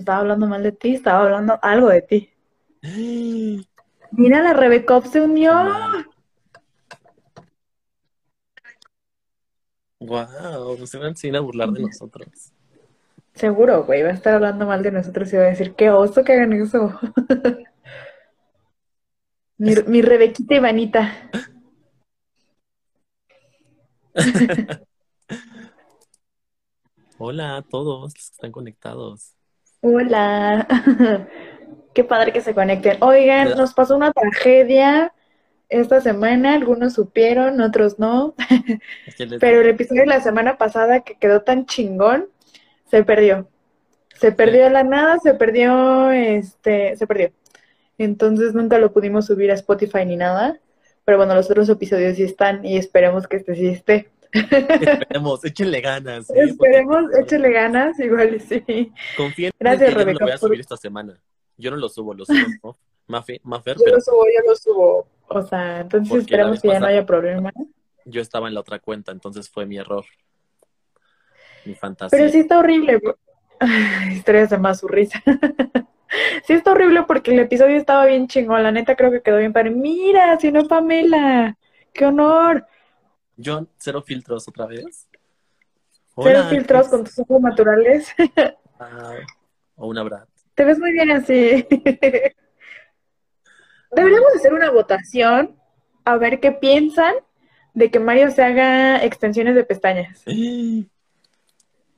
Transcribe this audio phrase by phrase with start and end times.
[0.00, 2.30] estaba hablando mal de ti, estaba hablando algo de ti.
[4.12, 5.52] Mira, la Rebecop se unió.
[10.00, 12.52] Wow, se van sin a burlar de nosotros.
[13.34, 16.24] Seguro, güey, va a estar hablando mal de nosotros y va a decir, qué oso
[16.24, 16.98] que hagan eso.
[19.58, 21.30] mi, mi Rebequita Ivanita.
[27.18, 29.34] Hola a todos los que están conectados.
[29.82, 30.66] Hola.
[31.94, 32.98] Qué padre que se conecten.
[33.00, 35.12] Oigan, nos pasó una tragedia
[35.70, 38.34] esta semana, algunos supieron, otros no.
[39.40, 42.28] Pero el episodio de la semana pasada que quedó tan chingón,
[42.90, 43.48] se perdió.
[44.14, 47.32] Se perdió la nada, se perdió, este, se perdió.
[47.96, 50.60] Entonces nunca lo pudimos subir a Spotify ni nada.
[51.04, 54.10] Pero bueno, los otros episodios sí están y esperemos que este sí esté.
[54.32, 56.30] Esperemos, échenle ganas.
[56.30, 58.92] Esperemos, échenle ganas, igual sí.
[59.16, 60.18] Confíen Gracias, en Rebeca.
[60.20, 61.20] lo voy a subir esta semana.
[61.56, 62.78] Yo no lo subo, lo subo, ¿no?
[63.06, 63.40] Mafer,
[63.76, 65.06] yo pero lo subo, yo lo subo.
[65.28, 67.52] O sea, entonces Porque esperemos que ya no haya problema.
[68.04, 70.04] yo estaba en la otra cuenta, entonces fue mi error.
[71.64, 72.16] Mi fantasía.
[72.18, 73.00] Pero sí está horrible.
[73.58, 75.22] Ay, Historias de más su risa.
[76.46, 78.62] sí está horrible porque el episodio estaba bien chingón.
[78.62, 79.70] La neta creo que quedó bien padre.
[79.70, 81.56] Mira, si no Pamela.
[81.92, 82.66] ¡Qué honor!
[83.42, 85.08] John, cero filtros otra vez.
[86.22, 88.08] Cero filtros con tus ojos naturales.
[88.82, 89.12] Ah,
[89.76, 90.26] o una Brad.
[90.54, 91.66] Te ves muy bien así.
[93.90, 95.54] Deberíamos hacer una votación
[96.06, 97.12] a ver qué piensan
[97.74, 100.22] de que Mario se haga extensiones de pestañas.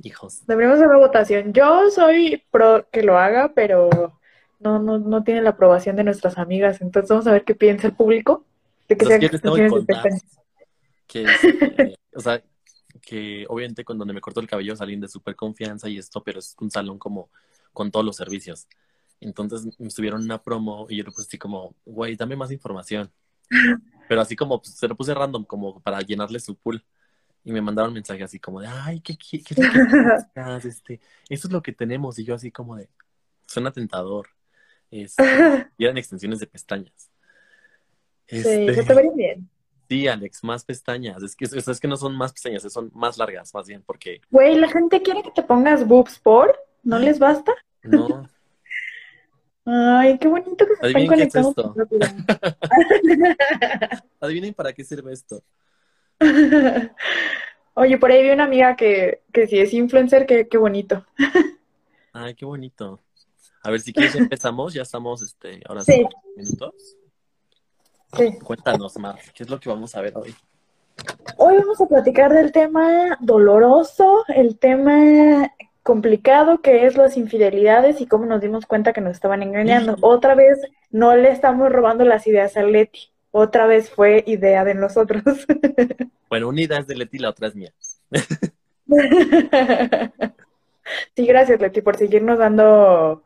[0.02, 0.44] Hijos.
[0.46, 1.52] Deberíamos hacer una votación.
[1.52, 4.18] Yo soy pro que lo haga, pero
[4.58, 6.80] no, no, no tiene la aprobación de nuestras amigas.
[6.80, 8.44] Entonces vamos a ver qué piensa el público
[8.88, 10.24] de que se haga extensiones de pestañas.
[11.12, 12.42] Que, este, o sea,
[13.02, 16.56] que obviamente donde me cortó el cabello salí de súper confianza y esto, pero es
[16.60, 17.30] un salón como
[17.72, 18.66] con todos los servicios.
[19.20, 23.12] Entonces me subieron una promo y yo le puse así como, güey, dame más información.
[24.08, 26.84] Pero así como, pues, se lo puse random, como para llenarle su pool.
[27.44, 29.58] Y me mandaron mensaje así como de, ay, ¿qué, qué, qué es
[30.26, 30.64] buscas?
[30.64, 32.18] Este, esto es lo que tenemos.
[32.18, 32.88] Y yo así como de,
[33.46, 34.28] suena tentador.
[34.90, 35.22] Este,
[35.78, 37.10] y eran extensiones de pestañas.
[38.26, 39.50] Sí, Este, se te vería bien.
[39.92, 41.22] Sí, Alex, más pestañas.
[41.22, 44.22] Es que, es, es que no son más pestañas, son más largas, más bien, porque
[44.30, 47.52] Güey, la gente quiere que te pongas boobs por, ¿no les basta?
[47.82, 48.26] no.
[49.66, 51.06] Ay, qué bonito que se están
[51.88, 52.14] qué es.
[54.20, 55.42] Adivinen para qué sirve esto.
[57.74, 61.04] Oye, por ahí vi una amiga que, que si es influencer, qué bonito.
[62.14, 62.98] Ay, qué bonito.
[63.62, 65.92] A ver, si quieres empezamos, ya estamos, este, ahora Sí.
[65.92, 66.96] sí, minutos.
[68.16, 68.38] Sí.
[68.44, 70.34] Cuéntanos, Mar, ¿qué es lo que vamos a ver hoy?
[71.38, 75.50] Hoy vamos a platicar del tema doloroso, el tema
[75.82, 79.96] complicado que es las infidelidades y cómo nos dimos cuenta que nos estaban engañando.
[80.00, 83.10] Otra vez no le estamos robando las ideas a Leti.
[83.30, 85.22] Otra vez fue idea de nosotros.
[86.28, 87.72] Bueno, una idea es de Leti, la otra es mía.
[91.14, 93.22] Sí, gracias Leti por seguirnos dando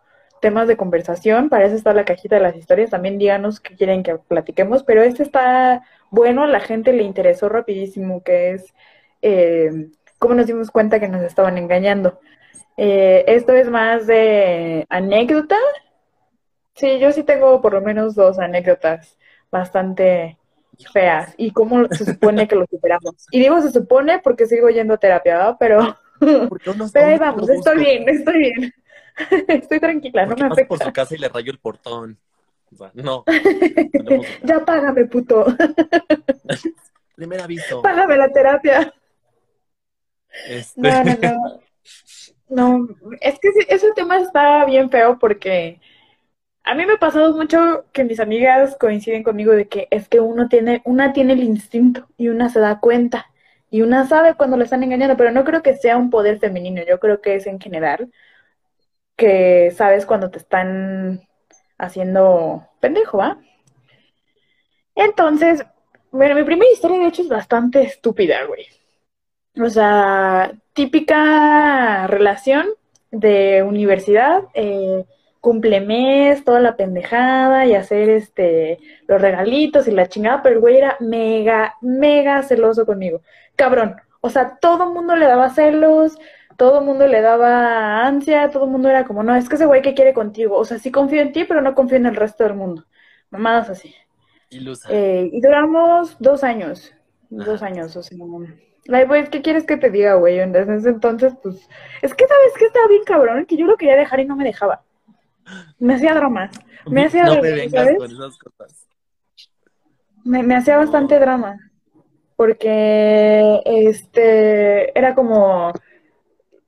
[0.47, 1.49] temas de conversación.
[1.49, 2.91] Para eso está la cajita de las historias.
[2.91, 4.85] También díganos qué quieren que platiquemos.
[4.85, 8.73] Pero este está bueno, a la gente le interesó rapidísimo, que es
[9.23, 9.89] eh,
[10.21, 12.21] cómo nos dimos cuenta que nos estaban engañando.
[12.77, 15.57] Eh, esto es más de anécdota.
[16.77, 19.19] Sí, yo sí tengo por lo menos dos anécdotas
[19.51, 20.37] bastante
[20.93, 23.27] feas y cómo se supone que lo superamos.
[23.31, 25.57] Y digo se supone porque sigo yendo a terapia, ¿verdad?
[25.59, 25.97] Pero,
[26.49, 28.73] ¿Por qué no- pero ahí vamos, estoy bien, estoy bien.
[29.49, 30.85] Estoy tranquila, no me paso por afecta.
[30.85, 32.19] su casa y le rayo el portón.
[32.73, 33.25] O sea, no.
[34.43, 35.47] Ya págame, puto.
[37.17, 37.83] Primer aviso.
[37.83, 38.93] Págame la terapia.
[40.49, 41.61] Este, No, no, no.
[42.49, 42.89] No,
[43.21, 45.81] es que ese, tema está bien feo porque
[46.63, 50.21] a mí me ha pasado mucho que mis amigas coinciden conmigo de que es que
[50.21, 53.27] uno tiene, una tiene el instinto y una se da cuenta
[53.69, 56.83] y una sabe cuando le están engañando, pero no creo que sea un poder femenino,
[56.87, 58.13] yo creo que es en general
[59.17, 61.27] que sabes cuando te están
[61.79, 63.39] haciendo pendejo, ¿va?
[64.95, 65.65] Entonces,
[66.11, 68.67] bueno, mi primera historia de hecho es bastante estúpida, güey.
[69.61, 72.67] O sea, típica relación
[73.11, 75.05] de universidad, eh,
[75.41, 80.77] cumplemes, toda la pendejada y hacer este los regalitos y la chingada, pero el güey
[80.79, 83.23] era mega, mega celoso conmigo.
[83.57, 83.97] Cabrón.
[84.21, 86.19] O sea, todo el mundo le daba celos,
[86.57, 89.67] todo el mundo le daba ansia, todo el mundo era como, no, es que ese
[89.67, 90.57] güey que quiere contigo.
[90.57, 92.85] O sea, sí confío en ti, pero no confío en el resto del mundo.
[93.31, 93.95] Mamadas así.
[94.51, 94.89] Ilusa.
[94.91, 96.95] Eh, y duramos dos años,
[97.29, 98.17] dos años, o sea,
[99.09, 100.39] pues, ¿qué quieres que te diga, güey?
[100.39, 101.69] En ese entonces, pues,
[102.03, 104.45] es que sabes que estaba bien cabrón, que yo lo quería dejar y no me
[104.45, 104.83] dejaba.
[105.79, 106.51] Me hacía drama.
[106.87, 107.99] Me hacía no drama, me vengas ¿sabes?
[107.99, 108.89] con esas cosas.
[110.25, 111.59] Me, me hacía bastante drama.
[112.37, 115.73] Porque, este, era como,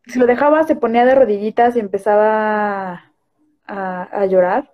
[0.08, 3.12] si lo dejaba, se ponía de rodillitas y empezaba
[3.66, 4.72] a, a llorar.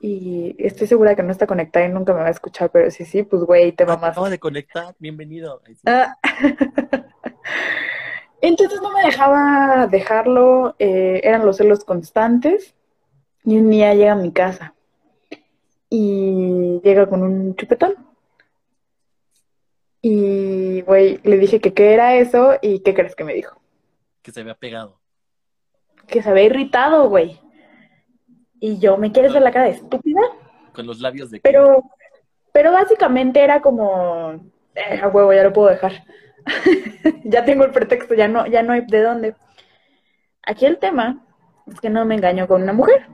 [0.00, 3.04] Y estoy segura que no está conectada y nunca me va a escuchar, pero sí,
[3.04, 4.12] sí, pues, güey, te mamás.
[4.12, 5.60] Acabo de conectar, bienvenido.
[5.66, 5.74] Sí.
[5.86, 6.16] Ah.
[8.40, 12.74] Entonces no me dejaba dejarlo, eh, eran los celos constantes.
[13.44, 14.74] Y un día llega a mi casa
[15.90, 17.94] y llega con un chupetón.
[20.00, 23.57] Y, güey, le dije que qué era eso y ¿qué crees que me dijo?
[24.28, 25.00] Que se había pegado.
[26.06, 27.40] Que se había irritado, güey.
[28.60, 30.20] Y yo, ¿me quieres ver la cara de estúpida?
[30.74, 31.82] Con los labios de Pero,
[32.52, 34.34] pero básicamente era como,
[34.74, 36.04] eh, a huevo, ya lo puedo dejar.
[37.24, 39.34] ya tengo el pretexto, ya no, ya no hay de dónde.
[40.42, 41.24] Aquí el tema
[41.66, 43.06] es que no me engañó con una mujer.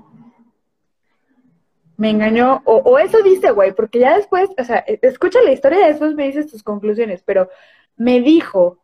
[1.97, 5.53] Me engañó, o, o eso dice, güey, porque ya después, o sea, e- escucha la
[5.53, 7.51] historia y después me dices tus conclusiones, pero
[7.95, 8.81] me dijo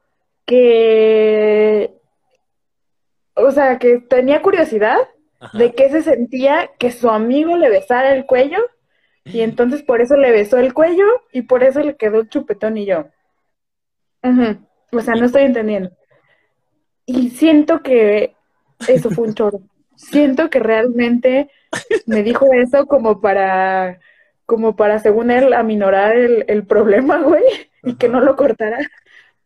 [0.47, 2.00] que,
[3.47, 4.99] o sea, que tenía curiosidad
[5.41, 5.59] Ajá.
[5.59, 8.59] de qué se sentía que su amigo le besara el cuello
[9.25, 12.77] y entonces por eso le besó el cuello y por eso le quedó el chupetón
[12.79, 13.07] y yo.
[14.93, 15.91] O sea, no estoy entendiendo.
[17.07, 18.35] Y siento que
[18.89, 19.61] eso fue un choro.
[19.97, 21.51] Siento que realmente
[22.07, 24.01] me dijo eso como para,
[24.47, 27.45] como para, según él, aminorar el, el problema, güey,
[27.83, 28.79] y que no lo cortara.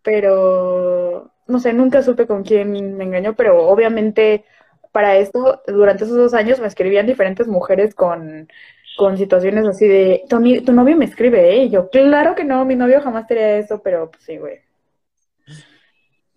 [0.03, 4.45] Pero, no sé, nunca supe con quién me engañó, pero obviamente
[4.93, 8.49] para esto, durante esos dos años me escribían diferentes mujeres con,
[8.97, 11.65] con situaciones así de, tu, tu novio me escribe, ¿eh?
[11.65, 14.61] Y yo, claro que no, mi novio jamás te haría eso, pero pues sí, güey.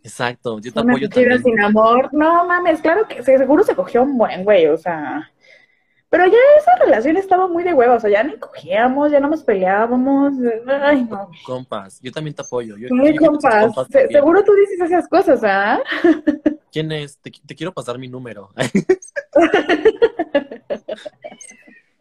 [0.03, 1.43] Exacto, yo te Una apoyo también.
[1.43, 2.09] sin amor.
[2.13, 5.29] No mames, claro que se- seguro se cogió un buen güey, o sea.
[6.09, 9.27] Pero ya esa relación estaba muy de hueva, o sea, ya ni cogíamos, ya no
[9.29, 10.33] nos peleábamos.
[10.81, 11.29] Ay, no.
[11.45, 12.77] Compas, yo también te apoyo.
[12.77, 15.81] Yo, Ay, yo compas, compas se- seguro tú dices esas cosas, ¿ah?
[16.71, 17.17] ¿Quién es?
[17.19, 18.49] Te, te quiero pasar mi número.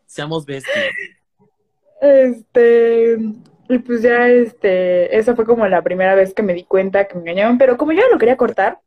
[0.06, 0.86] Seamos bestias.
[2.00, 3.16] Este,
[3.68, 7.14] y pues ya, este, esa fue como la primera vez que me di cuenta que
[7.16, 8.80] me engañaban, pero como yo lo quería cortar,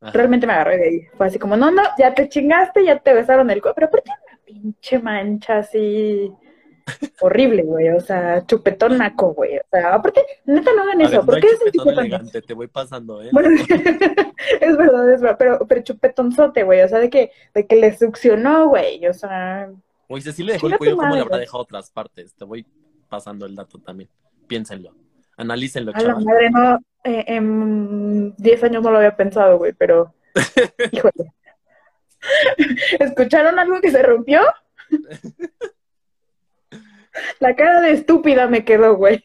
[0.00, 0.12] Ajá.
[0.12, 1.00] realmente me agarré de ahí.
[1.16, 4.10] Fue así como, no, no, ya te chingaste, ya te besaron el cuello, pero aparte
[4.10, 6.32] una pinche mancha así
[7.20, 11.10] horrible, güey, o sea, chupetón naco, güey, o sea, aparte, neta no hagan A eso,
[11.10, 13.30] ver, no ¿por hay qué ese chupetón elegante, te voy pasando, ¿eh?
[13.32, 13.50] Bueno,
[14.60, 17.96] es verdad, es verdad, pero, pero chupetonzote, güey, o sea, de que, de que le
[17.96, 19.70] succionó, güey, o sea,
[20.08, 22.34] O dice, sí le dejó el cuello, ¿cómo le habrá dejado otras partes?
[22.34, 22.66] Te voy
[23.08, 24.08] pasando el dato también.
[24.46, 24.94] Piénsenlo.
[25.36, 26.24] Analícenlo, a la chaval.
[26.24, 30.14] madre, no, eh, en 10 años no lo había pensado, güey, pero,
[30.92, 31.32] híjole.
[32.98, 34.40] ¿Escucharon algo que se rompió?
[37.40, 39.20] La cara de estúpida me quedó, güey.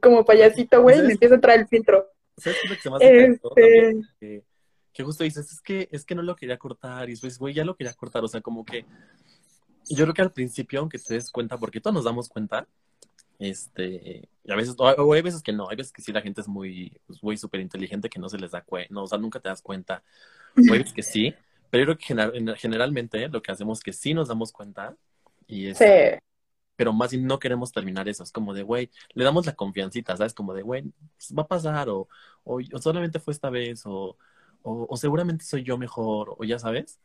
[0.00, 2.08] Como payasito, güey, me empieza a traer el filtro.
[2.36, 4.08] ¿Sabes qué es lo que se me hace Este, también?
[4.20, 4.44] Que,
[4.92, 7.08] que justo dices, es que, es que no lo quería cortar.
[7.08, 8.22] Y después, güey, ya lo quería cortar.
[8.22, 8.84] O sea, como que
[9.88, 12.66] yo creo que al principio, aunque te des cuenta, porque todos nos damos cuenta,
[13.38, 16.22] este, y a veces, o, o hay veces que no, hay veces que sí la
[16.22, 19.06] gente es muy, pues, güey, súper inteligente que no se les da cuenta, no, o
[19.06, 20.02] sea, nunca te das cuenta,
[20.56, 21.34] o hay veces que sí,
[21.70, 24.96] pero yo creo que gener- generalmente lo que hacemos es que sí nos damos cuenta,
[25.46, 26.18] y es, sí.
[26.76, 30.16] pero más bien no queremos terminar eso, es como de, güey, le damos la confiancita,
[30.16, 30.34] ¿sabes?
[30.34, 30.82] Como de, güey,
[31.16, 32.08] pues, va a pasar, o,
[32.44, 34.18] o, o solamente fue esta vez, o,
[34.62, 37.00] o, o seguramente soy yo mejor, o ya sabes,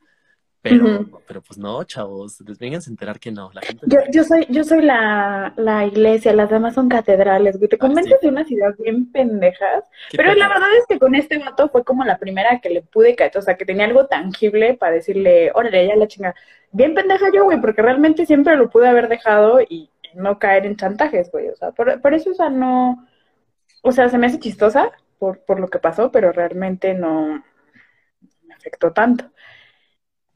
[0.61, 4.23] pero, pero pues no, chavos, les vengan a enterar que no, la gente Yo, yo
[4.23, 7.67] soy, yo soy la, la iglesia, las demás son catedrales, güey.
[7.69, 8.27] Te Ah, convences sí.
[8.27, 9.83] de unas ideas bien pendejas.
[10.09, 12.81] ¿Qué Pero la verdad es que con este vato fue como la primera que le
[12.83, 16.35] pude caer, o sea, que tenía algo tangible para decirle, órale, ya la chinga.
[16.71, 20.75] Bien pendeja yo, güey, porque realmente siempre lo pude haber dejado y no caer en
[20.77, 21.49] chantajes, güey.
[21.49, 23.07] O sea, por, por eso, o sea, no.
[23.81, 27.43] O sea, se me hace chistosa por, por lo que pasó, pero realmente no
[28.47, 29.25] me afectó tanto.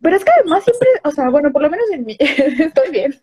[0.06, 3.20] Pero es que además siempre, o sea, bueno, por lo menos en mi, estoy bien.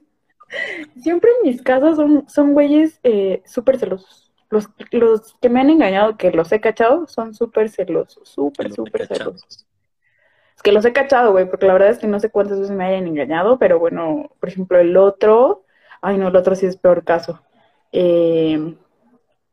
[1.00, 4.32] Siempre en mis casos son, son güeyes eh, súper celosos.
[4.50, 9.06] Los, los que me han engañado, que los he cachado, son súper celosos, súper, súper
[9.06, 9.64] celosos.
[10.56, 12.74] Es que los he cachado, güey, porque la verdad es que no sé cuántas veces
[12.74, 15.64] me hayan engañado, pero bueno, por ejemplo, el otro,
[16.00, 17.40] ay no, el otro sí es peor caso.
[17.92, 18.74] Eh,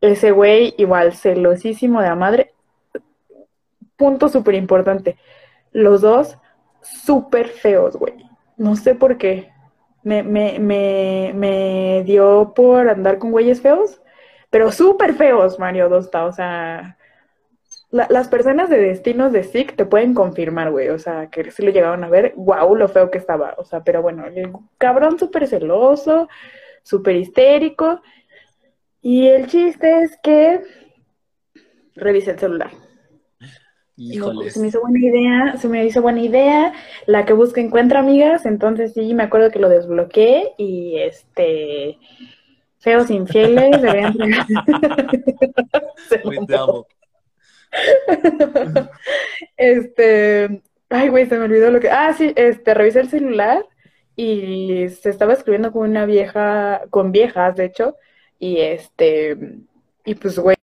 [0.02, 2.56] ese güey, igual, celosísimo de la madre.
[3.98, 5.16] Punto súper importante.
[5.72, 6.40] Los dos,
[6.82, 8.14] súper feos, güey.
[8.58, 9.52] No sé por qué.
[10.04, 14.02] Me, me, me, me dio por andar con güeyes feos,
[14.50, 16.98] pero súper feos, Mario Dosta, o sea,
[17.92, 21.72] las personas de destinos de SIC te pueden confirmar, güey, o sea, que si lo
[21.72, 25.48] llegaron a ver, guau, lo feo que estaba, o sea, pero bueno, el cabrón súper
[25.48, 26.30] celoso,
[26.84, 28.02] súper histérico,
[29.02, 30.62] y el chiste es que
[31.96, 32.72] revisé el celular.
[34.00, 34.54] Híjoles.
[34.54, 36.74] se me hizo buena idea, se me hizo buena idea,
[37.06, 41.98] la que busca encuentra amigas, entonces sí, me acuerdo que lo desbloqueé y este
[42.80, 44.16] feos infieles deberían
[46.24, 46.88] Güey, te amo.
[49.58, 51.90] Este, ay, güey, se me olvidó lo que.
[51.90, 53.66] Ah, sí, este, revisé el celular
[54.16, 57.96] y se estaba escribiendo con una vieja, con viejas, de hecho,
[58.40, 59.38] y este,
[60.06, 60.59] y pues, güey.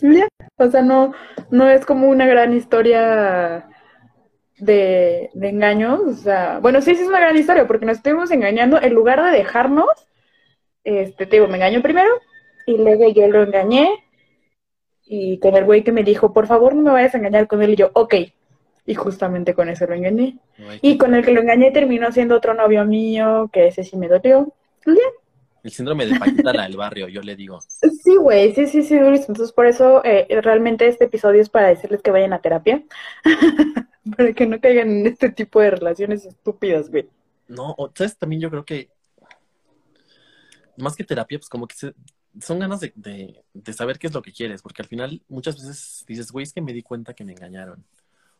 [0.00, 1.12] Ya, O sea, no,
[1.50, 3.68] no es como una gran historia
[4.58, 6.00] de, de engaños.
[6.00, 8.80] O sea, bueno, sí, sí es una gran historia porque nos estuvimos engañando.
[8.80, 9.88] En lugar de dejarnos,
[10.84, 12.08] este, te digo, me engañó primero
[12.66, 13.88] y luego yo lo engañé.
[15.04, 17.62] Y con el güey que me dijo, por favor, no me vayas a engañar con
[17.62, 17.70] él.
[17.70, 18.14] Y yo, ok.
[18.86, 20.38] Y justamente con ese lo engañé.
[20.82, 24.08] Y con el que lo engañé terminó siendo otro novio mío, que ese sí me
[24.08, 24.52] dolió.
[24.86, 24.94] Ya.
[25.68, 27.60] El síndrome de Paquita la del barrio, yo le digo.
[27.60, 28.94] Sí, güey, sí, sí, sí.
[28.94, 32.82] Entonces, por eso eh, realmente este episodio es para decirles que vayan a terapia.
[34.16, 37.06] para que no caigan en este tipo de relaciones estúpidas, güey.
[37.48, 38.16] No, o- ¿sabes?
[38.16, 38.88] También yo creo que
[40.78, 41.94] más que terapia, pues como que se-
[42.40, 45.56] son ganas de, de- de saber qué es lo que quieres, porque al final muchas
[45.56, 47.84] veces dices, güey, es que me di cuenta que me engañaron.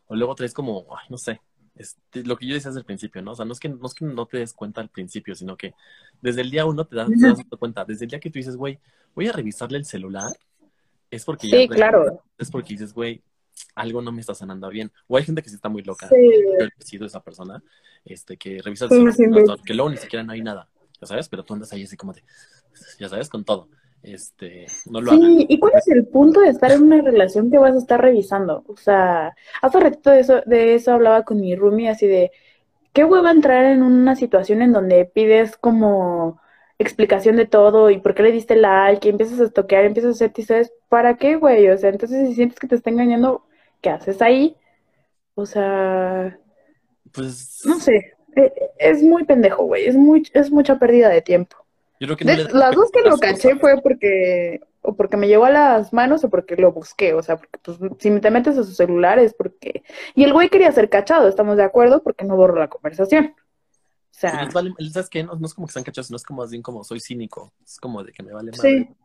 [0.07, 1.39] O luego traes como, ay, no sé,
[1.75, 3.31] este, lo que yo decía desde el principio, ¿no?
[3.31, 5.57] O sea, no es que no, es que no te des cuenta al principio, sino
[5.57, 5.73] que
[6.21, 8.55] desde el día uno te das, te das cuenta, desde el día que tú dices,
[8.55, 8.79] güey,
[9.15, 10.31] voy a revisarle el celular,
[11.09, 12.23] es porque ya claro.
[12.37, 13.21] es porque dices, güey,
[13.75, 14.91] algo no me está sonando bien.
[15.07, 16.07] O hay gente que sí está muy loca.
[16.07, 16.15] Sí.
[16.59, 17.61] Yo he sido esa persona,
[18.05, 21.29] este, que revisa el Sí, celular, que luego ni siquiera no hay nada, ya sabes,
[21.29, 22.23] pero tú andas ahí así como de,
[22.99, 23.69] ya sabes, con todo.
[24.03, 25.13] Este, no lo.
[25.13, 27.99] Sí, ¿y cuál es el punto de estar en una relación que vas a estar
[28.01, 28.63] revisando?
[28.67, 32.31] O sea, hace ratito de eso, de eso hablaba con mi roomie, así de,
[32.93, 36.41] ¿qué hueva entrar en una situación en donde pides como
[36.79, 40.25] explicación de todo y por qué le diste like y empiezas a toquear, empiezas a
[40.27, 41.69] hacer sabes ¿para qué, güey?
[41.69, 43.45] O sea, entonces si sientes que te está engañando,
[43.81, 44.57] ¿qué haces ahí?
[45.35, 46.39] O sea,
[47.11, 51.55] Pues, no sé, e- es muy pendejo, güey, es muy, es mucha pérdida de tiempo.
[51.99, 53.59] Yo creo que no De- le las dos que lo caché cosas.
[53.61, 57.35] fue porque o porque me llegó a las manos o porque lo busqué, o sea,
[57.37, 59.83] porque pues si te metes a su celular es porque
[60.15, 63.35] y el güey quería ser cachado, estamos de acuerdo porque no borró la conversación.
[63.35, 65.23] O sea, les vale- ¿sabes qué?
[65.23, 67.53] No, no es como que están cachados, no es como más bien como soy cínico,
[67.63, 68.95] es como de que me vale sí, madre.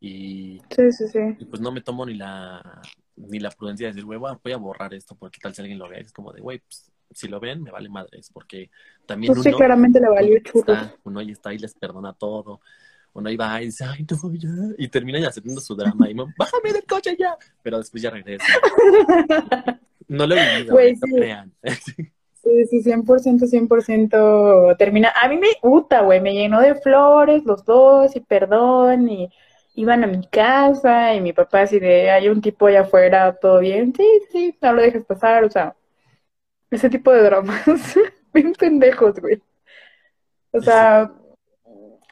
[0.00, 1.18] Y, sí, sí, sí.
[1.38, 2.80] y pues no me tomo ni la
[3.16, 5.60] ni la prudencia de decir, güey, voy a- voy a borrar esto porque tal si
[5.62, 8.70] alguien lo ve, es como de, güey, pues, si lo ven, me vale madres, porque
[9.06, 12.60] también Pues sí, uno, claramente le valió está, uno ahí está y les perdona todo.
[13.14, 14.48] Uno ahí va y dice, ay, no, ya.
[14.78, 17.36] Y termina ya haciendo su drama y me, bájame del coche ya.
[17.62, 18.44] Pero después ya regresa.
[20.08, 21.14] No lo he vivido, no sí.
[21.14, 21.52] crean.
[22.42, 25.12] Sí, sí, 100%, 100% termina.
[25.22, 29.30] A mí me gusta, güey, me llenó de flores los dos y perdón y
[29.76, 33.60] iban a mi casa y mi papá así de, hay un tipo allá afuera, todo
[33.60, 35.76] bien, sí, sí, no lo dejes pasar, o sea,
[36.76, 37.62] ese tipo de dramas,
[38.34, 39.42] bien pendejos, güey.
[40.52, 41.12] O sea,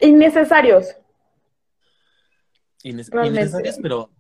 [0.01, 0.97] innecesarios.
[2.83, 3.41] Ines- Realmente.
[3.41, 4.11] Innecesarias, pero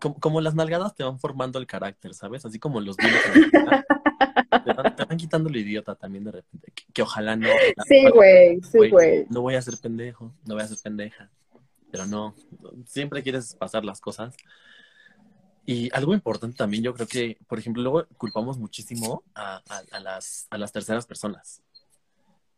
[0.00, 2.44] como, como las nalgadas te van formando el carácter, ¿sabes?
[2.44, 3.18] Así como los vida,
[4.64, 6.72] te van, te van quitando lo idiota también de repente.
[6.74, 7.48] Que, que ojalá no.
[7.86, 9.26] Sí, güey, sí, güey.
[9.30, 11.30] No voy a ser pendejo, no voy a ser pendeja.
[11.90, 12.34] Pero no,
[12.86, 14.36] siempre quieres pasar las cosas.
[15.68, 20.00] Y algo importante también, yo creo que, por ejemplo, luego culpamos muchísimo a, a- a
[20.00, 21.62] las, a las terceras personas.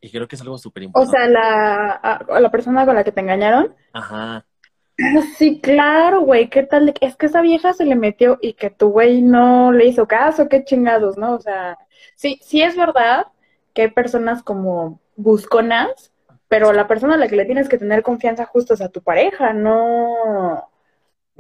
[0.01, 1.21] Y creo que es algo súper O importante.
[1.21, 3.75] sea, la, a, la persona con la que te engañaron.
[3.93, 4.45] Ajá,
[5.39, 6.93] Sí, claro, güey, ¿qué tal?
[7.01, 10.49] Es que esa vieja se le metió y que tu güey no le hizo caso,
[10.49, 11.35] qué chingados, ¿no?
[11.35, 11.79] O sea,
[12.17, 13.27] sí, sí es verdad
[13.75, 16.13] que hay personas como busconas,
[16.49, 19.03] pero la persona a la que le tienes que tener confianza justo es a tu
[19.03, 20.70] pareja, no,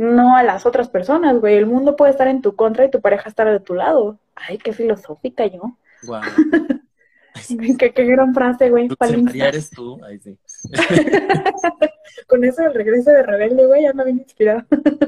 [0.00, 1.56] no a las otras personas, güey.
[1.56, 4.18] El mundo puede estar en tu contra y tu pareja estar de tu lado.
[4.34, 5.76] Ay, qué filosófica yo.
[6.04, 6.22] guau.
[7.78, 8.88] qué, qué gran frase, güey.
[8.98, 10.02] María eres tú.
[10.02, 10.38] Ahí sí.
[12.26, 14.64] Con eso del regreso de Rebelde, güey, ya me bien inspirado.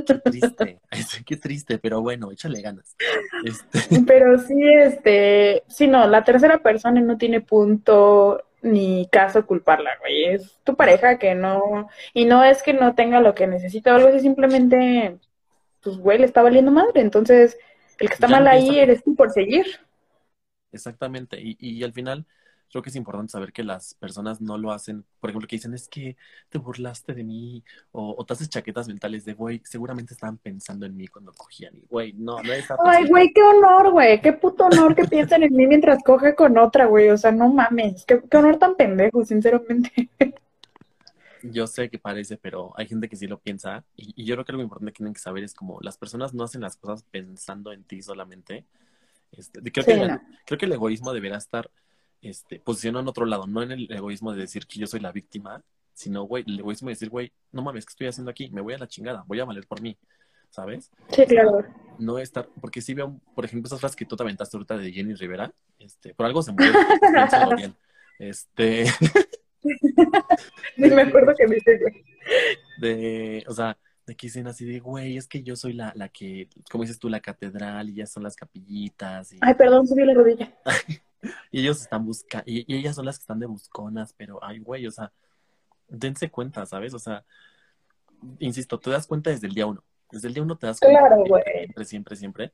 [0.06, 0.80] Qué triste.
[0.90, 2.94] Ay, qué triste, pero bueno, échale ganas.
[3.44, 9.90] Este, Pero sí, este, sí, no, la tercera persona no tiene punto ni caso culparla,
[10.00, 10.26] güey.
[10.34, 13.96] Es tu pareja que no, y no es que no tenga lo que necesita o
[13.96, 15.18] algo así, simplemente,
[15.82, 17.00] pues, güey, le está valiendo madre.
[17.02, 17.58] Entonces,
[17.98, 19.66] el que está Ya mal ahí eres tú por seguir.
[20.72, 22.26] Exactamente, y, y al final
[22.72, 25.74] creo que es importante saber que las personas no lo hacen, por ejemplo, que dicen
[25.74, 26.16] es que
[26.48, 27.62] te burlaste de mí
[27.92, 31.76] o, o te haces chaquetas mentales de, güey, seguramente estaban pensando en mí cuando cogían
[31.76, 35.42] y, güey, no, no es Ay, güey, qué honor, güey, qué puto honor que piensen
[35.44, 37.10] en mí mientras coge con otra, güey.
[37.10, 40.10] O sea, no mames, qué, qué honor tan pendejo, sinceramente.
[41.42, 44.44] Yo sé que parece, pero hay gente que sí lo piensa y, y yo creo
[44.44, 47.02] que algo importante que tienen que saber es como las personas no hacen las cosas
[47.10, 48.64] pensando en ti solamente.
[49.32, 50.20] Este, creo, Sí, que, no.
[50.46, 51.70] creo que el egoísmo deberá estar
[52.22, 55.12] este, posicionado en otro lado, no en el egoísmo de decir que yo soy la
[55.12, 55.62] víctima,
[55.92, 58.48] sino, güey, el egoísmo de decir, güey, no mames, ¿qué estoy haciendo aquí?
[58.50, 59.98] Me voy a la chingada, voy a valer por mí,
[60.48, 60.90] ¿sabes?
[61.10, 61.66] Sí, claro.
[61.98, 64.92] No estar, porque si veo, por ejemplo, esas frases que tú te aventaste ahorita de
[64.92, 66.72] Jenny Rivera, este, por algo se murió,
[67.56, 67.76] bien.
[68.18, 68.86] Este,
[69.62, 69.70] Sí,
[70.76, 72.04] me acuerdo que dice, güey.
[72.78, 76.08] de, o sea, de que dicen así de, güey, es que yo soy la, la
[76.08, 80.04] que, como dices tú, la catedral y ellas son las capillitas y, Ay, perdón, subí
[80.04, 80.52] la rodilla.
[81.50, 84.58] y ellos están buscando, y, y ellas son las que están de busconas, pero, ay,
[84.58, 85.12] güey, o sea,
[85.88, 86.94] dense cuenta, ¿sabes?
[86.94, 87.24] O sea,
[88.38, 91.00] insisto, te das cuenta desde el día uno, desde el día uno te das cuenta.
[91.00, 91.44] Claro, güey.
[91.44, 92.52] Siempre, siempre, siempre.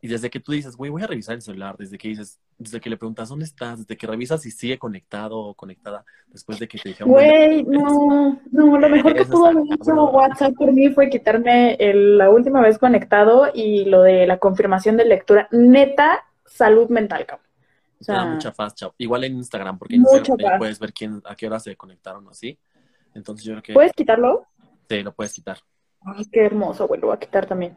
[0.00, 2.80] Y desde que tú dices, güey, voy a revisar el celular, desde que dices, desde
[2.80, 3.78] que le preguntas, ¿dónde estás?
[3.78, 8.40] Desde que revisas si sigue conectado o conectada, después de que te dijeron, Güey, no,
[8.52, 10.04] no, lo mejor que pudo haber hecho.
[10.10, 14.96] WhatsApp por mí fue quitarme el- la última vez conectado y lo de la confirmación
[14.96, 15.48] de lectura.
[15.50, 17.46] Neta, salud mental, cabrón.
[17.98, 18.94] O sea, mucha faz, chao.
[18.98, 22.30] Igual en Instagram, porque en Instagram puedes ver quién, a qué hora se conectaron o
[22.30, 22.58] así.
[23.14, 24.44] Entonces yo creo que ¿puedes quitarlo?
[24.86, 25.58] te lo puedes quitar.
[26.04, 27.76] Ay, qué hermoso, güey, lo voy a quitar también.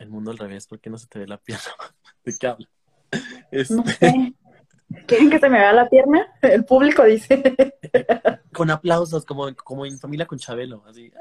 [0.00, 1.64] El mundo al revés, ¿por qué no se te ve la pierna?
[2.24, 2.68] ¿De qué habla?
[3.50, 4.34] Este, No sé.
[5.06, 6.26] ¿Quieren que se me vea la pierna?
[6.42, 7.42] El público dice.
[8.52, 11.12] con aplausos, como, como en familia con Chabelo, así.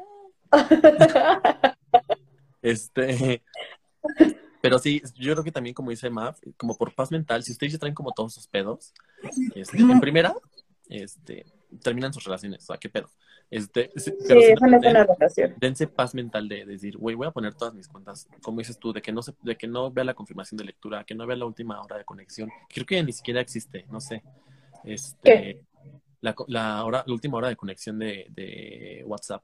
[2.62, 3.44] Este,
[4.62, 7.74] pero sí, yo creo que también, como dice Maf, como por paz mental, si ustedes
[7.74, 8.94] ya traen como todos sus pedos,
[9.56, 10.34] este, en primera,
[10.88, 11.46] este,
[11.82, 13.10] terminan sus relaciones, o sea, qué pedo.
[13.52, 15.08] Este, sí, pero den- una
[15.58, 18.94] dense paz mental de decir, güey, voy a poner todas mis cuentas, como dices tú,
[18.94, 21.36] de que no se, de que no vea la confirmación de lectura, que no vea
[21.36, 22.52] la última hora de conexión.
[22.70, 24.22] Creo que ni siquiera existe, no sé.
[24.84, 25.64] Este.
[26.22, 29.42] La, la hora, la última hora de conexión de, de WhatsApp.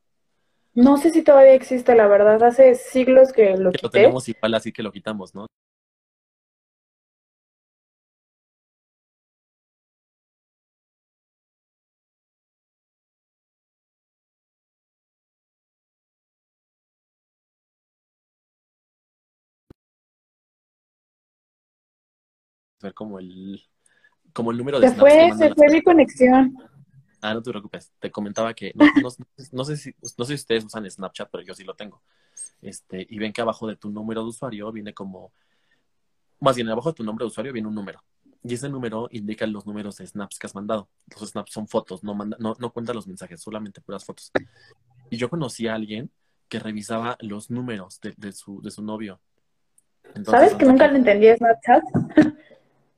[0.74, 2.44] No sé si todavía existe, la verdad.
[2.44, 3.90] Hace siglos que lo Que lo quité.
[3.90, 5.48] tenemos igual así que lo quitamos, ¿no?
[22.86, 23.64] Ver como el,
[24.32, 26.56] como el número de Se fue, se fue mi conexión.
[27.20, 27.92] Ah, no te preocupes.
[28.00, 29.10] Te comentaba que no, no,
[29.52, 32.04] no sé si, no sé si ustedes usan Snapchat, pero yo sí lo tengo.
[32.62, 35.34] Este, y ven que abajo de tu número de usuario viene como,
[36.40, 38.04] más bien abajo de tu nombre de usuario viene un número.
[38.44, 40.88] Y ese número indica los números de snaps que has mandado.
[41.20, 44.32] Los snaps son fotos, no manda, no, no cuenta los mensajes, solamente puras fotos.
[45.10, 46.12] Y yo conocí a alguien
[46.48, 49.20] que revisaba los números de, de su, de su novio.
[50.10, 51.84] Entonces, ¿Sabes que nunca le entendí Snapchat?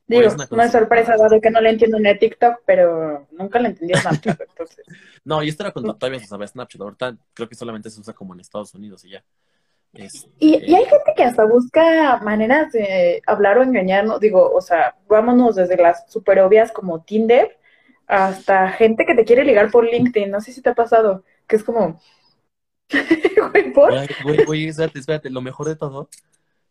[0.08, 3.68] Digo, es una sorpresa dado que no le entiendo ni a TikTok, pero nunca le
[3.68, 4.84] entendí a Snapchat, entonces.
[5.22, 6.80] No, y esto era cuando todavía se usaba Snapchat.
[6.80, 9.24] Ahorita creo que solamente se usa como en Estados Unidos y ya.
[9.92, 14.60] Este, Y, y hay gente que hasta busca maneras de hablar o engañarnos, digo, o
[14.60, 17.58] sea, vámonos desde las super obvias como Tinder
[18.06, 21.56] hasta gente que te quiere ligar por LinkedIn, no sé si te ha pasado, que
[21.56, 22.00] es como,
[23.52, 23.92] güey, ¿por?
[23.92, 25.30] Ay, Güey, güey, espérate, espérate.
[25.30, 26.08] Lo mejor de todo,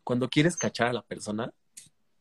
[0.04, 1.54] cuando quieres cachar a la persona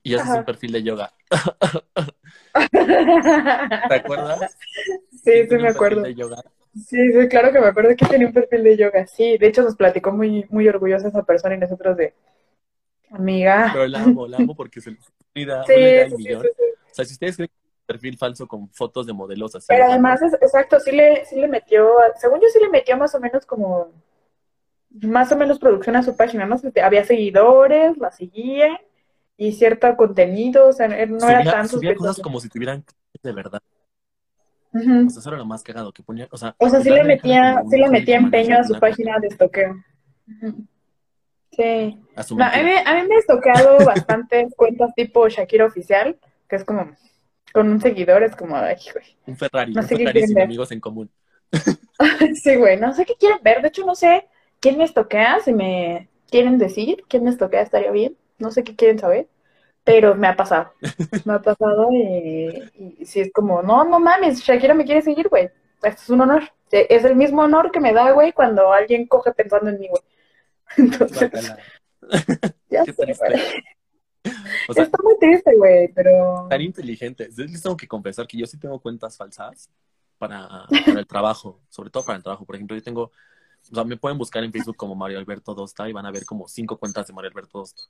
[0.06, 0.38] y haces Ajá.
[0.38, 1.12] un perfil de yoga.
[3.88, 4.56] ¿Te acuerdas?
[5.10, 6.02] Sí, sí me acuerdo.
[6.02, 6.36] de yoga.
[6.76, 9.04] Sí, sí, claro que me acuerdo que tenía un perfil de yoga.
[9.08, 12.14] Sí, de hecho nos platicó muy, muy orgullosa esa persona y nosotros de
[13.10, 13.70] amiga.
[13.72, 14.98] Pero la amo, la amo porque se le
[15.44, 16.46] da Sí, sí, sí, millón.
[16.46, 19.66] O sea, si ustedes creen que es un perfil falso con fotos de modelos así.
[19.68, 21.90] Pero además, es, exacto, sí le, sí le metió,
[22.20, 23.90] según yo sí le metió más o menos como,
[24.90, 26.60] más o menos producción a su página, ¿no?
[26.80, 28.78] Había seguidores, la seguían
[29.36, 32.84] y cierto contenido, o sea, no era tan subía cosas como si tuvieran
[33.22, 33.60] de verdad.
[34.72, 35.06] Ujú.
[35.06, 37.04] O sea, eso era lo más cagado, que ponía, o sea, O sea, sí le
[37.04, 39.76] metía, sí le metía empeño a su página de estoqueo.
[41.52, 41.98] Sí.
[42.14, 46.18] a su No, a mí, a mí me he estoqueado bastantes cuentas tipo Shakira Oficial,
[46.48, 46.90] que es como
[47.52, 49.16] con un seguidor, es como, ay, güey.
[49.26, 50.44] Un Ferrari, No un sé Ferrari sin ver.
[50.44, 51.10] amigos en común.
[52.34, 53.62] Sí, güey, no sé qué quieren ver.
[53.62, 54.28] De hecho, no sé
[54.60, 55.40] quién me estoquea.
[55.40, 58.16] Si me quieren decir quién me estoquea, estaría bien.
[58.38, 59.28] No sé qué quieren saber,
[59.84, 60.72] pero me ha pasado.
[61.24, 65.28] Me ha pasado y, y sí es como, no, no mames, Shakira me quiere seguir,
[65.28, 65.50] güey.
[65.82, 66.42] Esto es un honor.
[66.70, 69.88] E- Es el mismo honor que me da, güey, cuando alguien coge pensando en mí,
[69.88, 70.02] güey.
[70.76, 71.30] Entonces,
[72.70, 73.16] ya Qué sé.
[74.68, 76.46] O sea, Está muy triste, güey, pero...
[76.50, 77.28] tan inteligente.
[77.36, 79.70] Les tengo que confesar que yo sí tengo cuentas falsas
[80.18, 82.44] para, para el trabajo, sobre todo para el trabajo.
[82.44, 83.02] Por ejemplo, yo tengo,
[83.70, 86.24] o sea, me pueden buscar en Facebook como Mario Alberto Dosta y van a ver
[86.24, 87.84] como cinco cuentas de Mario Alberto Dosta.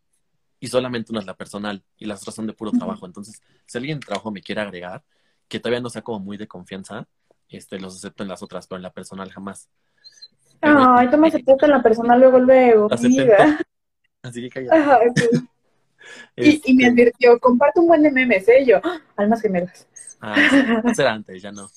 [0.60, 3.06] Y solamente una es la personal y las otras son de puro trabajo.
[3.06, 5.04] Entonces, si alguien de trabajo me quiere agregar,
[5.48, 7.08] que todavía no sea como muy de confianza,
[7.48, 9.68] este, los acepto en las otras, pero en la personal jamás.
[10.60, 12.88] Ay, tú me aceptaste en la persona luego, luego.
[14.22, 14.76] Así que cállate.
[14.76, 15.28] Ajá, sí.
[16.40, 18.64] Y, y me Este, advirtió, comparte un buen de memes, ¿eh?
[18.64, 19.00] Yo, ¡ah!
[19.16, 19.88] almas gemelas.
[20.20, 20.46] ah,
[20.84, 21.68] eso era antes, ya no.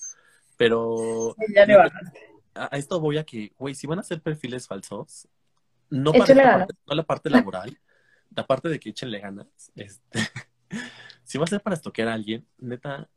[0.58, 2.20] Pero Ya le bajaste.
[2.56, 5.28] a a esto voy a que, güey, si van a hacer perfiles falsos,
[5.90, 6.68] no para ganas.
[6.68, 7.80] parte, no la parte laboral,
[8.40, 10.20] la parte de que échenle ganas, este,
[11.26, 13.10] si va a ser para estoquear a alguien, neta,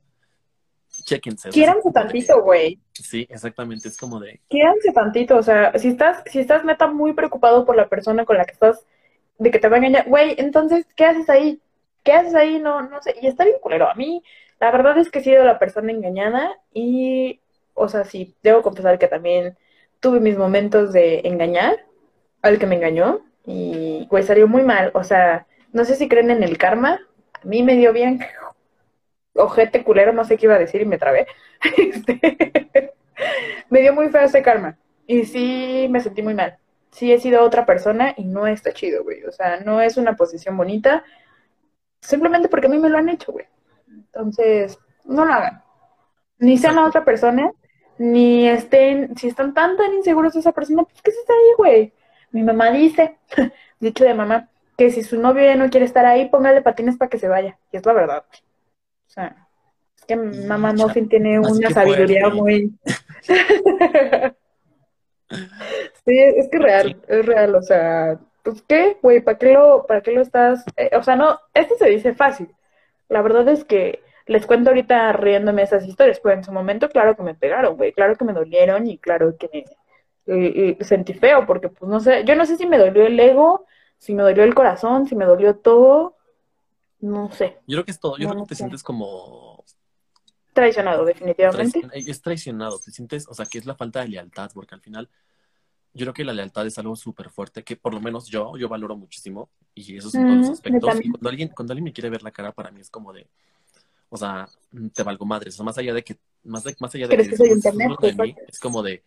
[0.90, 1.50] chéquense.
[1.50, 2.80] Quiéranse tantito, güey.
[2.92, 5.36] Sí, exactamente, es como de, Quiéranse tantito.
[5.36, 8.52] O sea, si estás, si estás neta muy preocupado por la persona con la que
[8.52, 8.84] estás,
[9.38, 11.60] de que te va a engañar, güey, entonces, ¿qué haces ahí?
[12.02, 12.58] ¿Qué haces ahí?
[12.58, 13.14] No, no sé.
[13.22, 13.88] Y está bien culero.
[13.88, 14.24] A mí,
[14.58, 17.40] la verdad es que he sido la persona engañada y,
[17.74, 19.56] o sea, sí, debo confesar que también
[20.00, 21.86] tuve mis momentos de engañar
[22.42, 24.90] al que me engañó y, güey, salió muy mal.
[24.94, 27.00] O sea, no sé si creen en el karma.
[27.32, 28.20] A mí me dio bien
[29.34, 31.26] ojete culero, no sé qué iba a decir y me trabé.
[31.76, 32.92] Este,
[33.70, 34.78] me dio muy feo ese karma.
[35.06, 36.58] Y sí me sentí muy mal.
[36.90, 39.24] Sí he sido otra persona y no está chido, güey.
[39.24, 41.04] O sea, no es una posición bonita.
[42.00, 43.46] Simplemente porque a mí me lo han hecho, güey.
[43.88, 45.62] Entonces, no lo hagan.
[46.38, 47.52] Ni sean a otra persona,
[47.98, 51.54] ni estén, si están tan tan inseguros de esa persona, pues que se está ahí,
[51.56, 51.92] güey.
[52.32, 53.16] Mi mamá dice,
[53.80, 57.08] dicho de mamá, que si su novio ya no quiere estar ahí, póngale patines para
[57.08, 57.58] que se vaya.
[57.70, 58.24] Y es la verdad.
[59.06, 59.48] O sea,
[59.96, 62.72] es que mamá Muffin tiene una sabiduría muy...
[66.04, 69.86] Sí, es que es real, es real, o sea, pues qué, güey, ¿para qué lo,
[69.86, 70.64] para qué lo estás?
[70.76, 72.48] eh, o sea, no, esto se dice fácil.
[73.08, 77.16] La verdad es que les cuento ahorita riéndome esas historias, pero en su momento, claro
[77.16, 79.64] que me pegaron, güey, claro que me dolieron y claro que
[80.26, 83.18] eh, eh, sentí feo, porque pues no sé, yo no sé si me dolió el
[83.18, 83.66] ego,
[83.98, 86.16] si me dolió el corazón, si me dolió todo,
[87.00, 88.60] no sé, yo creo que es todo, yo No, creo no que te sé.
[88.60, 89.64] sientes como
[90.52, 91.80] traicionado definitivamente.
[91.80, 94.80] traicion- es traicionado, te sientes, o sea, que es la falta de lealtad, porque al
[94.80, 95.08] final,
[95.94, 98.68] yo creo que la lealtad es algo súper fuerte, que por lo menos yo, yo
[98.68, 101.84] valoro muchísimo, y eso es en todos los yo aspectos, y cuando alguien, cuando alguien
[101.84, 103.26] me quiere ver la cara, para mí es como de,
[104.10, 106.94] o sea, mm, te valgo madres, o sea, más allá de que, más, de- más
[106.94, 109.02] allá de ¿Crees que soy de mí, es como de,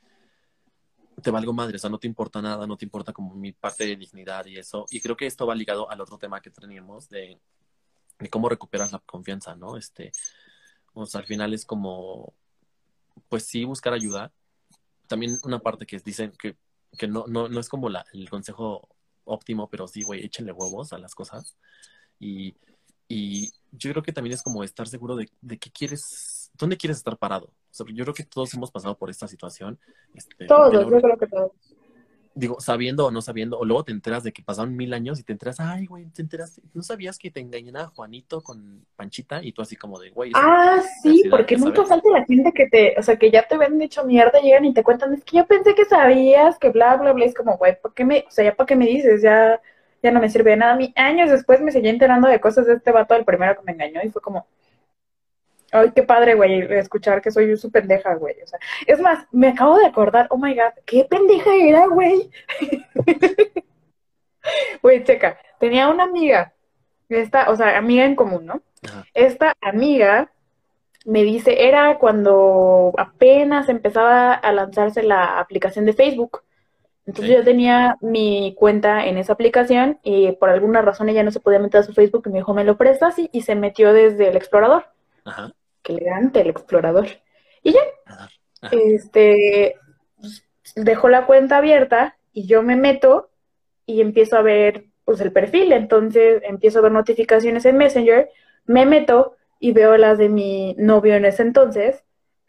[1.26, 3.84] te valgo madre, o sea, no te importa nada, no te importa como mi parte
[3.84, 7.10] de dignidad y eso, y creo que esto va ligado al otro tema que teníamos
[7.10, 7.42] de,
[8.30, 9.76] cómo recuperas la confianza, ¿no?
[9.76, 10.12] Este,
[10.94, 12.36] o sea, al final es como,
[13.28, 14.32] pues sí, buscar ayuda.
[15.08, 16.58] También una parte que dicen que,
[16.96, 18.88] que no, no, no es como el consejo
[19.24, 21.58] óptimo, pero sí, güey, échenle huevos a las cosas.
[22.20, 22.56] Y,
[23.08, 27.18] y yo creo que también es como estar seguro de qué quieres, dónde quieres estar
[27.18, 27.52] parado.
[27.76, 29.78] Sea, yo creo que todos hemos pasado por esta situación.
[30.14, 31.52] Este, Todos, yo creo que todos.
[32.34, 35.24] digo, sabiendo o no sabiendo, o luego te enteras de que pasaron mil años y
[35.24, 39.52] te enteras, ay, güey, te enteras, no sabías que te engañaba Juanito con Panchita y
[39.52, 43.04] tú así como de, güey, Ah, sí, porque nunca falta la gente que te, o
[43.04, 45.76] sea, que ya te ven dicho mierda, llegan y te cuentan, es que yo pensé
[45.76, 48.56] que sabías, que bla, bla, bla, es como, güey, ¿por qué me, o sea, ya
[48.56, 49.22] para qué me dices?
[49.22, 49.62] Ya,
[50.04, 50.74] ya no me sirve de nada.
[50.74, 53.64] A mí, años después me seguí enterando de cosas de este vato, el primero que
[53.64, 54.46] me engañó, y fue como,
[55.76, 58.36] ay, qué padre, güey, escuchar que soy su pendeja, güey.
[58.44, 62.30] O sea, es más, me acabo de acordar, oh my god, qué pendeja era, güey.
[64.82, 66.54] Güey, checa, tenía una amiga,
[67.10, 68.62] esta, o sea, amiga en común, ¿no?
[68.88, 69.04] Ajá.
[69.14, 70.32] Esta amiga
[71.06, 76.44] me dice, era cuando apenas empezaba a lanzarse la aplicación de Facebook.
[77.08, 77.40] Entonces Ok.
[77.40, 81.60] yo tenía mi cuenta en esa aplicación y por alguna razón ella no se podía
[81.60, 83.18] meter a su Facebook y me dijo, ¿me lo prestas?
[83.20, 84.86] Y, y se metió desde el explorador.
[85.24, 85.52] Ajá.
[85.86, 87.08] Qué elegante el explorador.
[87.62, 87.82] Y ya,
[88.71, 89.76] este,
[90.17, 90.43] pues,
[90.76, 93.30] dejó la cuenta abierta y yo me meto
[93.86, 98.30] y empiezo a ver pues el perfil, entonces empiezo a ver notificaciones en Messenger,
[98.65, 102.04] me meto y veo las de mi novio en ese entonces,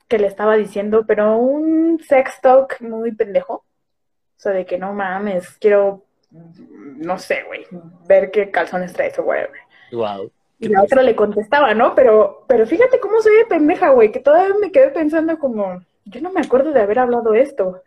[0.09, 3.65] que le estaba diciendo, pero un sex talk muy pendejo, o
[4.39, 7.67] sea, de que no mames, quiero, no sé, güey,
[8.09, 9.61] ver qué calzones traes o whatever.
[9.93, 10.33] Wow.
[10.59, 11.95] Y la otra le contestaba, ¿no?
[11.95, 16.21] Pero, pero fíjate cómo soy de pendeja, güey, que todavía me quedé pensando como, yo
[16.21, 17.83] no me acuerdo de haber hablado esto.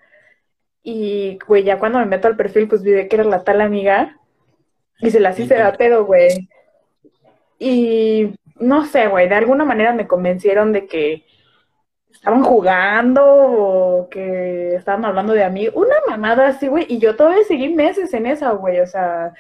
[0.84, 4.18] Y, güey, ya cuando me meto al perfil, pues vi que era la tal amiga.
[5.00, 6.50] Y se la hice de pedo, güey.
[7.58, 11.26] Y no sé, güey, de alguna manera me convencieron de que
[12.12, 15.70] estaban jugando o que estaban hablando de mí.
[15.74, 16.86] Una mamada así, güey.
[16.90, 18.80] Y yo todavía seguí meses en esa, güey.
[18.82, 19.34] O sea,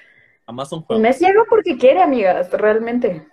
[0.49, 3.27] Amazon me ciego porque quiere, amigas, realmente.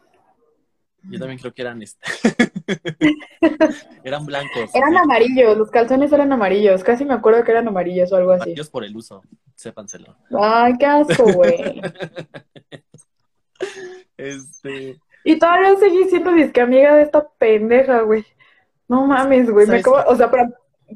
[1.04, 2.04] Yo también creo que eran este.
[4.04, 4.74] eran blancos.
[4.74, 6.84] Eran amarillos, los calzones eran amarillos.
[6.84, 8.42] Casi me acuerdo que eran amarillos o algo así.
[8.42, 9.22] Amarillos por el uso,
[9.54, 10.14] sépanselo.
[10.38, 11.80] Ay, qué asco, güey.
[14.18, 15.00] este.
[15.24, 18.26] Y todavía seguí siendo disque amiga de esta pendeja, güey.
[18.88, 19.66] No mames, güey.
[19.66, 20.04] Me acabo...
[20.06, 20.52] O sea, pero...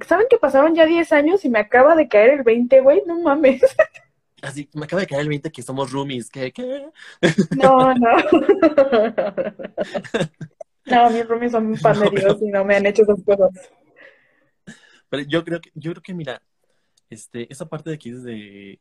[0.06, 3.02] ¿saben que pasaron ya 10 años y me acaba de caer el 20, güey?
[3.06, 3.62] No mames.
[4.42, 6.30] Así, me acaba de caer el 20 que somos roomies.
[6.30, 6.52] ¿Qué?
[6.52, 6.86] ¿Qué?
[7.56, 8.16] No, no.
[10.86, 13.50] no, mis roomies son un pan de Dios y no me han hecho esas cosas.
[15.08, 16.42] Pero yo creo que, yo creo que, mira,
[17.08, 18.80] este, esa parte de aquí es de,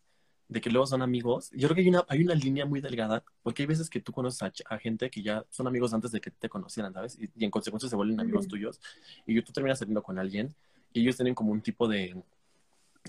[0.49, 3.23] de que luego son amigos, yo creo que hay una, hay una línea muy delgada,
[3.43, 6.31] porque hay veces que tú conoces a, gente que ya son amigos antes de que
[6.31, 7.17] te conocieran, ¿sabes?
[7.19, 8.81] Y, en consecuencia se vuelven amigos tuyos,
[9.27, 10.53] y tú terminas saliendo con alguien,
[10.91, 12.15] y ellos tienen como un tipo de,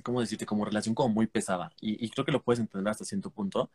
[0.02, 0.46] ¿cómo decirte?
[0.46, 1.72] Como relación como muy pesada.
[1.80, 3.70] Y, creo que lo puedes entender hasta cierto punto.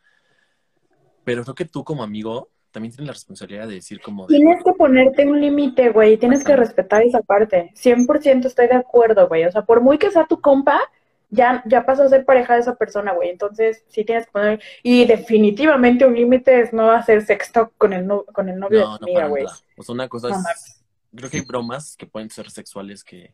[1.23, 4.27] Pero creo que tú como amigo también tienes la responsabilidad de decir como...
[4.27, 6.17] Tienes que ponerte un límite, güey.
[6.17, 7.71] Tienes que respetar esa parte.
[7.75, 9.45] 100% estoy de acuerdo, güey.
[9.45, 10.81] O sea, por muy que sea tu compa,
[11.29, 13.29] ya, ya pasó a ser pareja de esa persona, güey.
[13.29, 14.61] Entonces, sí tienes que poner...
[14.83, 19.03] Y definitivamente un límite es no hacer sexto con el, con el novio de tu
[19.05, 19.45] amiga, güey.
[19.77, 20.83] O sea, una cosa es...
[21.15, 23.33] Creo que hay bromas que pueden ser sexuales que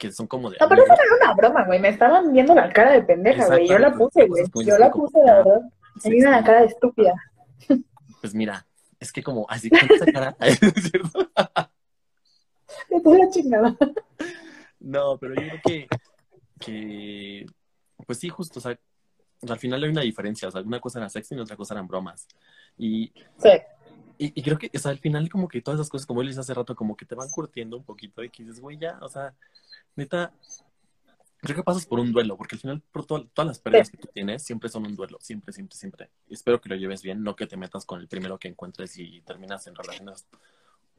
[0.00, 0.56] que son como de.
[0.58, 1.78] No, pero eso no era una broma, güey.
[1.78, 3.68] Me estaban viendo la cara de pendeja, güey.
[3.68, 4.44] Yo la puse, güey.
[4.64, 5.60] Yo la puse, la verdad.
[6.02, 7.12] Me vino la cara de estúpida.
[8.20, 8.66] Pues mira,
[8.98, 11.30] es que como así con esa cara, ¿es cierto?
[12.88, 13.76] De toda la chingada.
[14.80, 15.88] No, pero yo creo que,
[16.58, 17.46] que
[18.06, 18.78] pues sí, justo, o sea,
[19.48, 21.86] al final hay una diferencia, o sea, una cosa era sexy y otra cosa eran
[21.86, 22.26] bromas.
[22.78, 23.50] Y, sí.
[24.16, 26.28] y, y, creo que, o sea, al final como que todas esas cosas, como él
[26.28, 28.98] dice hace rato, como que te van curtiendo un poquito y que dices, güey, ya,
[29.02, 29.34] o sea,
[29.96, 30.32] neta,
[31.40, 34.08] creo que pasas por un duelo, porque al final por todas las pérdidas que tú
[34.12, 36.10] tienes siempre son un duelo, siempre, siempre, siempre.
[36.28, 39.20] espero que lo lleves bien, no que te metas con el primero que encuentres y
[39.22, 40.26] terminas en relaciones.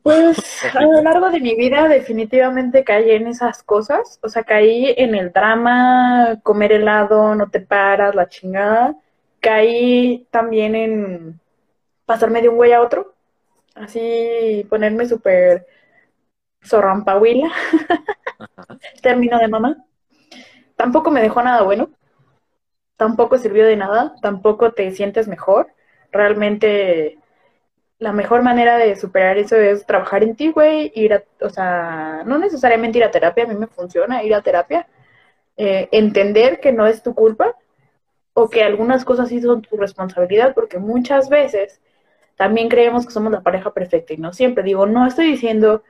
[0.04, 0.38] Pues
[0.76, 5.16] a lo largo de mi vida definitivamente caí en esas cosas, o sea, caí en
[5.16, 8.96] el drama, comer helado, no te paras, la chingada.
[9.40, 11.40] Caí también en
[12.06, 13.16] pasarme de un güey a otro,
[13.76, 15.66] así ponerme súper
[16.64, 17.52] zorrampahuila,
[19.02, 19.86] término de mamá.
[20.76, 21.90] Tampoco me dejó nada bueno,
[22.98, 25.68] tampoco sirvió de nada, tampoco te sientes mejor.
[26.12, 27.18] Realmente
[28.00, 32.24] la mejor manera de superar eso es trabajar en ti, güey, ir a, o sea,
[32.26, 34.88] no necesariamente ir a terapia, a mí me funciona ir a terapia,
[35.58, 37.56] eh, entender que no es tu culpa
[38.34, 41.82] o que algunas cosas sí son tu responsabilidad, porque muchas veces
[42.36, 44.64] también creemos que somos la pareja perfecta y no siempre.
[44.64, 45.84] Digo, no estoy diciendo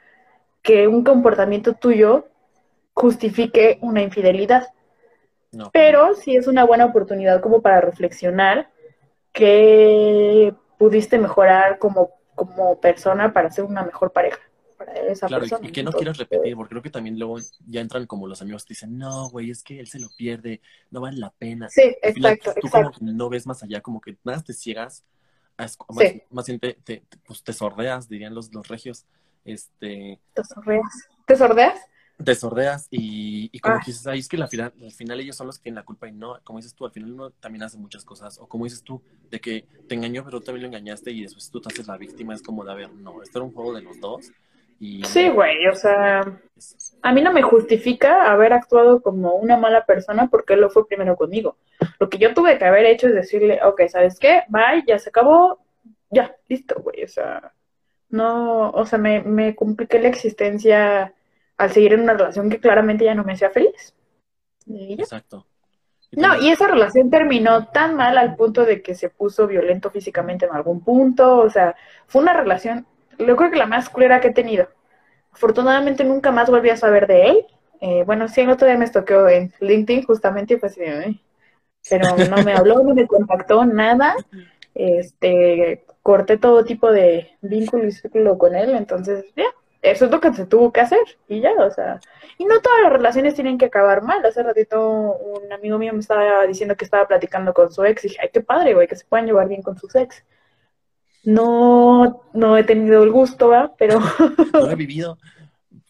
[0.62, 2.28] que un comportamiento tuyo
[2.94, 4.68] justifique una infidelidad.
[5.74, 8.70] Pero sí es una buena oportunidad como para reflexionar
[9.34, 14.40] que pudiste mejorar como, como persona para ser una mejor pareja.
[14.78, 15.68] Para esa claro, persona.
[15.68, 18.66] y que no quieras repetir, porque creo que también luego ya entran como los amigos
[18.66, 21.70] que dicen, no, güey, es que él se lo pierde, no vale la pena.
[21.70, 22.54] Sí, exacto.
[22.60, 25.04] tú como que no ves más allá, como que nada te ciegas,
[25.56, 25.78] más,
[26.32, 29.06] más bien te, te, pues te sordeas, dirían los, los regios,
[29.46, 30.20] este...
[30.34, 31.10] ¿Te sordeas?
[31.28, 31.80] ¿Te sordeas?
[32.24, 33.80] Te sordeas y, y como ah.
[33.80, 35.84] que dices, ay, es que al final, al final ellos son los que tienen la
[35.84, 38.66] culpa y no, como dices tú, al final uno también hace muchas cosas, o como
[38.66, 41.70] dices tú, de que te engañó pero tú también lo engañaste y después tú te
[41.70, 44.00] haces la víctima, es como de, a ver, no, esto era un juego de los
[44.00, 44.32] dos.
[44.80, 45.04] Y...
[45.04, 46.40] Sí, güey, o sea,
[47.04, 50.88] a mí no me justifica haber actuado como una mala persona porque él lo fue
[50.88, 51.58] primero conmigo.
[52.00, 54.44] Lo que yo tuve que haber hecho es decirle, ok, ¿sabes qué?
[54.50, 55.60] Bye, ya se acabó,
[56.10, 57.54] ya, listo, güey, o sea,
[58.10, 61.14] no, o sea, me, me compliqué la existencia
[61.62, 63.94] al seguir en una relación que claramente ya no me hacía feliz.
[64.68, 65.46] Exacto.
[66.12, 70.46] no, y esa relación terminó tan mal al punto de que se puso violento físicamente
[70.46, 71.76] en algún punto, o sea,
[72.08, 72.88] fue una relación,
[73.20, 74.70] yo creo que la más culera que he tenido.
[75.32, 77.46] Afortunadamente nunca más volví a saber de él.
[77.80, 80.82] Eh, bueno, sí, el otro día me toqueó en LinkedIn justamente y fue así,
[81.90, 84.16] pero no me habló, no me contactó, nada.
[84.74, 89.46] Este, corté todo tipo de vínculo y círculo con él, entonces ya,
[89.82, 92.00] eso es lo que se tuvo que hacer y ya, o sea,
[92.38, 94.24] y no todas las relaciones tienen que acabar mal.
[94.24, 94.80] Hace ratito
[95.18, 98.30] un amigo mío me estaba diciendo que estaba platicando con su ex y dije, ay,
[98.32, 100.24] qué padre, güey, que se puedan llevar bien con sus ex.
[101.24, 103.74] No no he tenido el gusto, ¿va?
[103.78, 104.00] Pero...
[104.54, 105.18] no lo he vivido.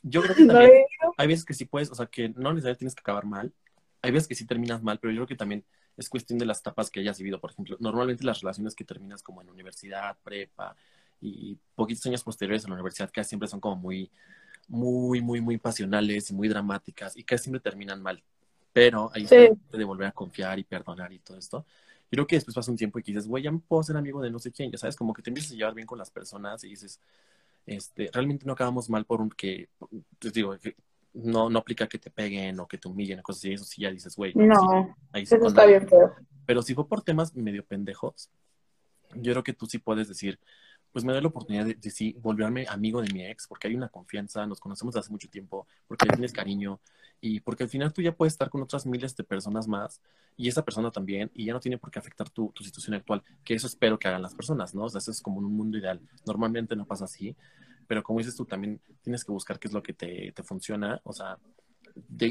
[0.04, 0.72] Yo creo que también
[1.18, 3.54] hay veces que sí puedes, o sea, que no necesariamente tienes que acabar mal.
[4.02, 5.64] Hay veces que sí terminas mal, pero yo creo que también
[5.98, 7.40] es cuestión de las etapas que hayas vivido.
[7.40, 10.76] Por ejemplo, normalmente las relaciones que terminas como en universidad, prepa
[11.22, 14.10] y poquitos años posteriores a la universidad casi siempre son como muy,
[14.68, 18.24] muy, muy, muy pasionales y muy dramáticas y casi siempre terminan mal.
[18.74, 19.50] Pero ahí sí.
[19.72, 21.66] de volver a confiar y perdonar y todo esto.
[22.10, 24.22] Creo que después pasa un tiempo y que dices, güey, ya me puedo ser amigo
[24.22, 26.10] de no sé quién, ya sabes, como que te empiezas a llevar bien con las
[26.10, 27.00] personas y dices,
[27.66, 29.70] este, realmente no acabamos mal por un que,
[30.20, 30.76] te digo, que
[31.14, 33.82] no, no aplica que te peguen o que te humillen o cosas así, eso sí
[33.82, 34.34] ya dices, güey.
[34.36, 38.30] No, ahí eso está bien pero Pero si fue por temas medio pendejos,
[39.16, 40.40] yo creo que tú sí puedes decir,
[40.92, 43.76] pues me doy la oportunidad de, de, sí volverme amigo de mi ex, porque hay
[43.76, 46.80] una confianza, nos conocemos desde hace mucho tiempo, porque tienes cariño
[47.22, 50.02] y porque al final tú ya puedes estar con otras miles de personas más
[50.36, 53.22] y esa persona también, y ya no tiene por qué afectar tu, tu situación actual,
[53.44, 54.86] que eso espero que hagan las personas, ¿no?
[54.86, 56.02] O sea, eso es como un mundo ideal.
[56.26, 57.36] Normalmente no pasa así,
[57.88, 61.00] pero como dices tú, también tienes que buscar qué es lo que te, te funciona.
[61.04, 61.38] O sea,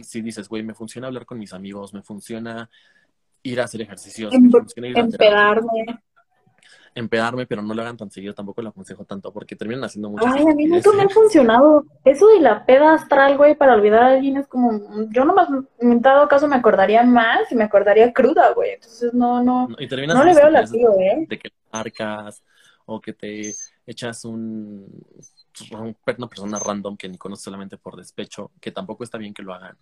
[0.02, 2.68] si dices, güey, me funciona hablar con mis amigos, me funciona
[3.42, 6.02] ir a hacer ejercicios, em me funciona ir a empedarme.
[6.94, 10.26] Empedarme, pero no lo hagan tan seguido, tampoco lo aconsejo tanto, porque terminan haciendo mucho.
[10.26, 11.84] Ay, a mí nunca me ha funcionado.
[12.04, 14.72] Eso de la peda astral, güey, para olvidar a alguien es como,
[15.10, 18.72] yo nomás, en dado caso me acordaría más y me acordaría cruda, güey.
[18.72, 21.26] Entonces no, no, no, y no le veo la tío, ¿eh?
[21.28, 22.42] De que marcas
[22.86, 23.54] o que te
[23.86, 24.86] echas un
[25.72, 29.52] una persona random que ni conoces solamente por despecho, que tampoco está bien que lo
[29.52, 29.76] hagan.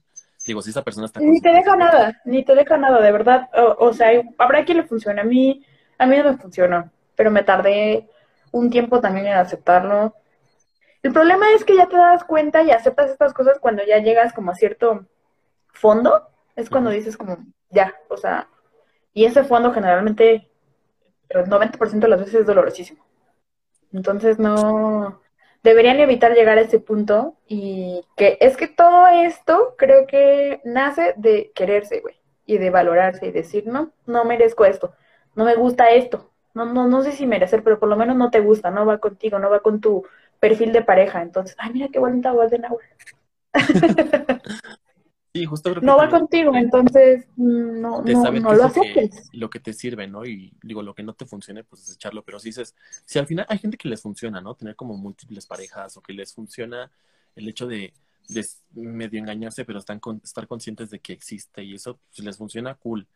[0.47, 1.21] Digo, si esa persona está...
[1.21, 3.49] Ni te deja nada, ni te deja nada, de verdad.
[3.55, 5.21] O, o, sea, habrá quien le funcione.
[5.21, 5.65] A mí,
[5.99, 8.09] a mí no me funcionó, pero me tardé
[8.53, 10.15] un tiempo también en aceptarlo.
[11.03, 14.33] El problema es que ya te das cuenta y aceptas estas cosas cuando ya llegas
[14.33, 15.07] como a cierto
[15.73, 16.29] fondo.
[16.57, 17.39] Es cuando dices como,
[17.71, 18.49] ya, o sea,
[19.13, 20.51] y ese fondo generalmente,
[21.29, 23.05] el 90% de las veces es dolorosísimo.
[23.93, 25.21] Entonces no,
[25.63, 31.15] deberían evitar llegar a ese punto y que es que todo esto creo que nace
[31.17, 34.95] de quererse, güey, y de valorarse y decir, no, no merezco esto,
[35.39, 38.29] no me gusta esto, no, no, no sé si merecer, pero por lo menos no
[38.29, 40.05] te gusta, no va contigo, no va con tu
[40.41, 42.87] perfil de pareja, entonces, ay, mira qué bonita voz de Nahuel.
[45.35, 49.29] Sí, justo no va contigo, entonces mm, no, no, no lo aceptes.
[49.33, 50.25] Lo que te sirve, ¿no?
[50.25, 52.25] Y digo, lo que no te funcione, pues desecharlo.
[52.25, 52.75] Pero si dices,
[53.05, 54.55] si al final hay gente que les funciona, ¿no?
[54.55, 56.91] Tener como múltiples parejas o que les funciona
[57.37, 57.93] el hecho de,
[58.29, 62.39] de medio engañarse, pero están con, estar conscientes de que existe y eso, pues les
[62.39, 63.07] funciona cool.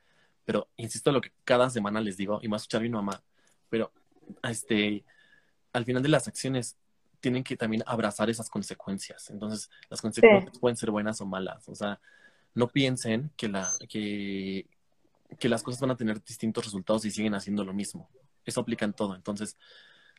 [0.45, 3.23] Pero insisto lo que cada semana les digo, y más escuchar mi mamá,
[3.69, 3.93] pero
[4.43, 5.05] este,
[5.73, 6.77] al final de las acciones
[7.21, 9.31] tienen que también abrazar esas consecuencias.
[9.31, 10.61] Entonces, las consecuencias sí.
[10.61, 11.69] pueden ser buenas o malas.
[11.69, 12.01] O sea,
[12.55, 14.67] no piensen que, la, que,
[15.39, 18.11] que las cosas van a tener distintos resultados y siguen haciendo lo mismo.
[18.45, 19.15] Eso aplica en todo.
[19.15, 19.57] Entonces,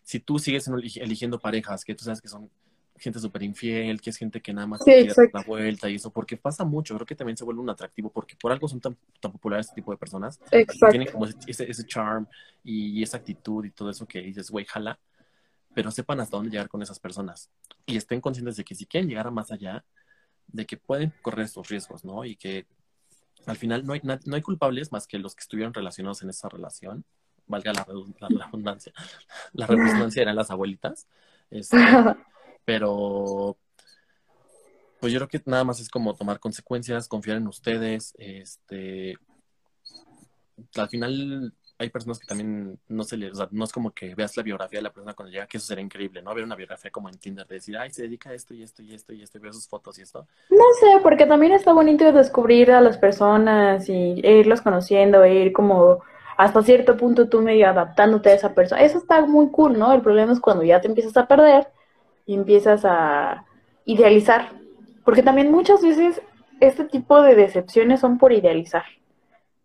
[0.04, 2.50] si tú sigues eligiendo parejas que tú sabes que son
[3.04, 5.96] gente súper infiel, que es gente que nada más sí, quiere dar la vuelta y
[5.96, 8.80] eso, porque pasa mucho, creo que también se vuelve un atractivo, porque por algo son
[8.80, 10.88] tan, tan populares este tipo de personas, Exacto.
[10.90, 12.28] tienen como ese, ese charm
[12.64, 15.00] y esa actitud y todo eso que dices, güey, jala,
[15.74, 17.50] pero sepan hasta dónde llegar con esas personas
[17.86, 19.84] y estén conscientes de que si quieren llegar a más allá,
[20.48, 22.26] de que pueden correr estos riesgos, ¿no?
[22.26, 22.66] Y que
[23.46, 26.48] al final no hay, no hay culpables más que los que estuvieron relacionados en esa
[26.48, 27.04] relación,
[27.48, 28.94] valga la, redundancia,
[29.54, 31.08] la redundancia eran las abuelitas,
[31.50, 31.78] este,
[32.66, 33.58] pero
[35.00, 39.16] pues yo creo que nada más es como tomar consecuencias, confiar en ustedes, este,
[40.76, 44.16] al final hay personas que también no se les, o sea, no es como que
[44.16, 46.34] veas la biografía de la persona cuando llega, que eso sería increíble, ¿no?
[46.34, 48.82] Ver una biografía como en Tinder, de decir, ay, se dedica a esto y esto
[48.82, 50.26] y esto y esto, y veo sus fotos y esto.
[50.50, 55.34] No sé, porque también está bonito descubrir a las personas y e irlos conociendo, e
[55.34, 56.02] ir como
[56.38, 58.82] hasta cierto punto tú medio adaptándote a esa persona.
[58.82, 59.94] Eso está muy cool, ¿no?
[59.94, 61.68] El problema es cuando ya te empiezas a perder
[62.26, 63.46] y empiezas a
[63.86, 64.52] idealizar.
[65.04, 66.22] Porque también muchas veces
[66.60, 68.84] este tipo de decepciones son por idealizar.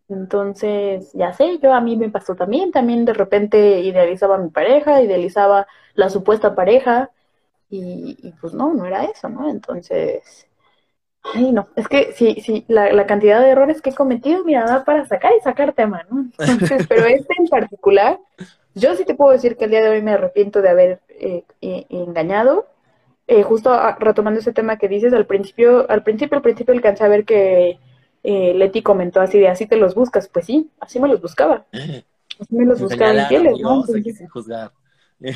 [0.09, 4.49] Entonces, ya sé, yo a mí me pasó también, también de repente idealizaba a mi
[4.49, 7.11] pareja, idealizaba la supuesta pareja
[7.68, 9.51] y, y pues no, no era eso, ¿no?
[9.51, 10.49] Entonces,
[11.35, 14.85] ay no, es que sí, sí, la, cantidad de errores que he cometido, mira, da
[14.85, 16.30] para sacar y sacar tema, ¿no?
[16.39, 18.18] Entonces, pero este en particular,
[18.79, 21.45] yo sí te puedo decir que el día de hoy me arrepiento de haber eh,
[21.61, 22.66] eh, engañado.
[23.26, 27.09] Eh, justo retomando ese tema que dices, al principio, al principio, al principio alcancé a
[27.09, 27.79] ver que
[28.22, 31.66] eh, Leti comentó así de así te los buscas, pues sí, así me los buscaba.
[31.72, 32.05] Así
[32.51, 33.81] me los buscaba infieles, ¿no?
[33.81, 34.31] Entonces...
[34.31, 34.72] juzgar.
[35.20, 35.35] así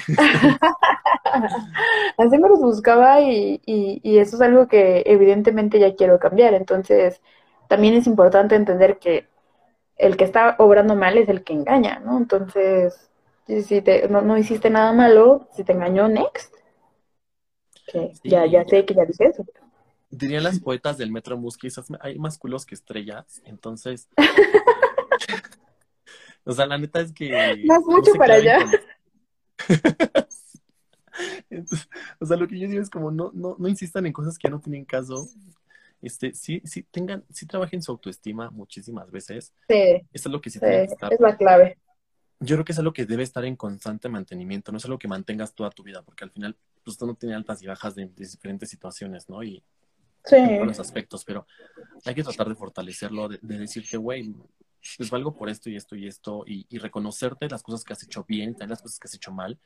[2.38, 6.55] me los buscaba y, y, y, eso es algo que evidentemente ya quiero cambiar.
[6.55, 7.20] Entonces,
[7.68, 9.26] también es importante entender que
[9.97, 12.16] el que está obrando mal es el que engaña, ¿no?
[12.16, 13.11] Entonces,
[13.47, 16.55] Si te, no, no hiciste nada malo, si te engañó, next.
[17.86, 19.45] Que ya, ya sé que ya dije eso.
[20.11, 21.68] Dirían las poetas del Metro Musky,
[22.01, 24.09] hay más culos que estrellas, entonces...
[26.45, 27.62] o sea, la neta es que...
[27.64, 28.59] Más mucho para allá.
[32.20, 34.49] o sea, lo que yo digo es como no, no, no insistan en cosas que
[34.49, 35.26] ya no tienen caso.
[36.01, 39.53] Este, sí, sí tengan, sí trabajen su autoestima muchísimas veces.
[39.68, 40.03] Sí.
[40.12, 41.12] Eso es lo que sí, que estar.
[41.12, 41.78] Es la clave.
[42.43, 45.09] Yo creo que es algo que debe estar en constante mantenimiento, no es algo que
[45.09, 48.07] mantengas toda tu vida, porque al final, pues tú no tienes altas y bajas de,
[48.07, 49.43] diferentes situaciones, ¿no?
[49.43, 49.62] Y
[50.24, 50.36] sí.
[50.36, 51.47] en todos los aspectos, pero
[52.05, 54.34] hay que tratar de fortalecerlo, de, de decirte, güey,
[54.97, 58.24] pues valgo por esto y esto y esto, y, reconocerte las cosas que has hecho
[58.24, 59.59] bien y también las cosas que has hecho mal,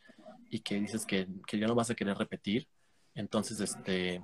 [0.51, 2.69] y que dices que, que ya no vas a querer repetir.
[3.15, 4.23] Entonces, este,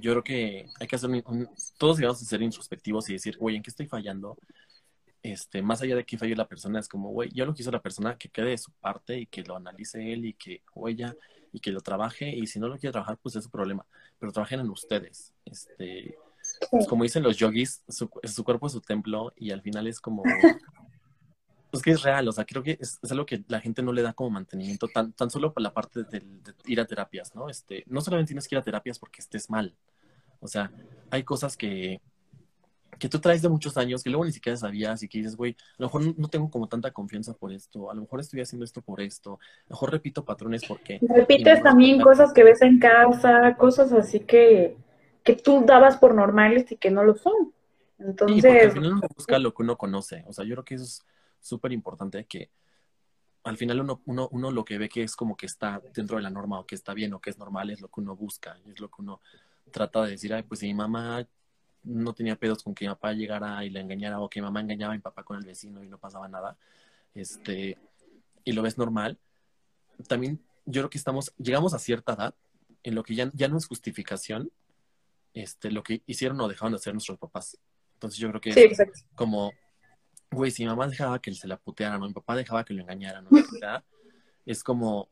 [0.00, 1.48] yo creo que hay que hacer un,
[1.78, 4.36] todos debemos ser introspectivos y decir, güey, ¿en qué estoy fallando?
[5.24, 7.80] Este, más allá de que falle la persona, es como, güey, yo lo quiso la
[7.80, 11.16] persona que quede de su parte y que lo analice él y que, o ella,
[11.50, 13.86] y que lo trabaje, y si no lo quiere trabajar, pues es su problema,
[14.18, 15.32] pero trabajen en ustedes.
[15.46, 16.14] Este,
[16.70, 19.98] pues como dicen los yogis, su, su cuerpo es su templo y al final es
[19.98, 20.24] como,
[21.70, 24.02] pues que es real, o sea, creo que es, algo que la gente no le
[24.02, 26.22] da como mantenimiento, tan, tan solo por la parte de,
[26.66, 27.48] ir a terapias, ¿no?
[27.48, 29.74] Este, no solamente tienes que ir a terapias porque estés mal,
[30.40, 30.70] o sea,
[31.10, 32.02] hay cosas que,
[33.04, 35.54] que tú traes de muchos años que luego ni siquiera sabías y que dices, güey,
[35.72, 38.64] a lo mejor no tengo como tanta confianza por esto, a lo mejor estoy haciendo
[38.64, 41.00] esto por esto, a lo mejor repito patrones porque...
[41.06, 44.78] Repites también cosas que ves en casa, cosas así que,
[45.22, 47.52] que tú dabas por normales y que no lo son.
[47.98, 48.36] Entonces...
[48.36, 50.76] Sí, porque al final uno busca lo que uno conoce, o sea, yo creo que
[50.76, 51.04] eso es
[51.40, 52.48] súper importante que
[53.42, 56.22] al final uno, uno, uno lo que ve que es como que está dentro de
[56.22, 58.56] la norma o que está bien o que es normal es lo que uno busca,
[58.66, 59.20] es lo que uno
[59.70, 61.26] trata de decir, ay, pues si mi mamá
[61.84, 64.60] no tenía pedos con que mi papá llegara y la engañara o que mi mamá
[64.60, 66.56] engañaba a mi papá con el vecino y no pasaba nada,
[67.14, 67.78] este,
[68.44, 69.18] y lo ves normal,
[70.08, 72.34] también yo creo que estamos, llegamos a cierta edad
[72.82, 74.50] en lo que ya, ya no es justificación,
[75.32, 77.58] este, lo que hicieron o dejaron de hacer nuestros papás.
[77.94, 78.78] Entonces yo creo que es
[79.14, 79.52] como
[80.34, 82.06] güey, si mi mamá dejaba que se la puteara, ¿no?
[82.06, 83.30] Mi papá dejaba que lo engañaran, ¿no?
[84.44, 85.08] es como,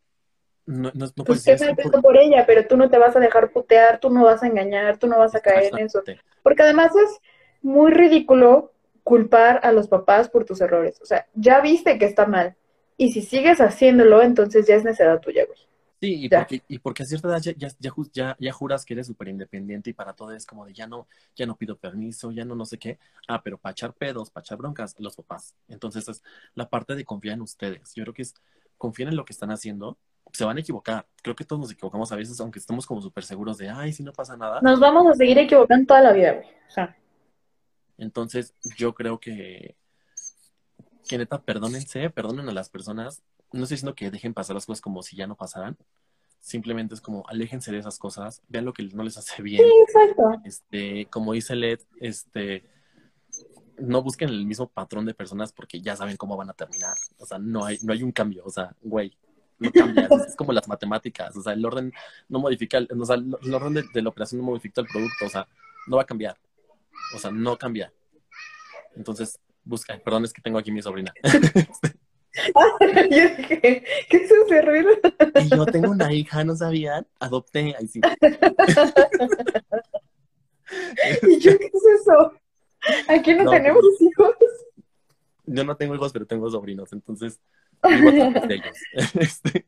[0.67, 2.03] no, no, no pues por...
[2.03, 2.17] por...
[2.17, 5.07] ella, pero tú no te vas a dejar putear, tú no vas a engañar, tú
[5.07, 6.03] no vas a caer en eso.
[6.43, 7.21] Porque además es
[7.63, 11.01] muy ridículo culpar a los papás por tus errores.
[11.03, 12.57] O sea, ya viste que está mal.
[12.97, 15.59] Y si sigues haciéndolo, entonces ya es necesidad tuya, güey.
[16.01, 17.69] Sí, y porque, y porque, a cierta edad ya, ya,
[18.13, 21.07] ya, ya juras que eres súper independiente y para todo es como de ya no,
[21.37, 22.99] ya no pido permiso, ya no no sé qué.
[23.29, 25.55] Ah, pero para echar pedos, para echar broncas, los papás.
[25.69, 27.95] Entonces es la parte de confiar en ustedes.
[27.95, 28.35] Yo creo que es
[28.79, 29.97] confíen en lo que están haciendo.
[30.33, 31.07] Se van a equivocar.
[31.23, 34.03] Creo que todos nos equivocamos a veces, aunque estemos como súper seguros de, ay, si
[34.03, 34.61] no pasa nada.
[34.63, 36.47] Nos vamos a seguir equivocando toda la vida, güey.
[36.47, 36.97] O sea.
[37.99, 39.77] Entonces, yo creo que,
[41.07, 43.23] que neta, perdónense, perdonen a las personas
[43.53, 45.77] no estoy diciendo que dejen pasar las cosas como si ya no pasaran.
[46.41, 49.63] Simplemente es como aléjense de esas cosas, vean lo que no les hace bien.
[49.63, 50.41] Sí, exacto.
[50.45, 52.69] Este, como dice Led, este,
[53.79, 56.97] no busquen el mismo patrón de personas porque ya saben cómo van a terminar.
[57.19, 58.43] O sea, no hay, no hay un cambio.
[58.45, 59.17] O sea, güey,
[59.63, 60.09] no cambia.
[60.27, 61.37] es como las matemáticas.
[61.37, 61.93] O sea, el orden
[62.29, 65.27] no modifica, el, o sea, el orden de, la operación no modifica el producto.
[65.27, 65.47] O sea,
[65.87, 66.37] no va a cambiar.
[67.15, 67.93] O sea, no cambia.
[68.97, 69.99] Entonces, busca.
[69.99, 71.13] Perdón, es que tengo aquí mi sobrina.
[73.11, 74.63] yo dije, ¿qué es ese
[75.41, 77.07] y yo tengo una hija, ¿no sabían?
[77.19, 78.01] Adopté, ahí sí.
[81.23, 82.33] ¿Y yo qué es eso?
[83.09, 84.35] Aquí no, tenemos pues, hijos.
[85.45, 87.39] Yo no tengo hijos, pero tengo sobrinos, entonces
[87.89, 88.79] vivo de ellos.
[89.15, 89.67] Este,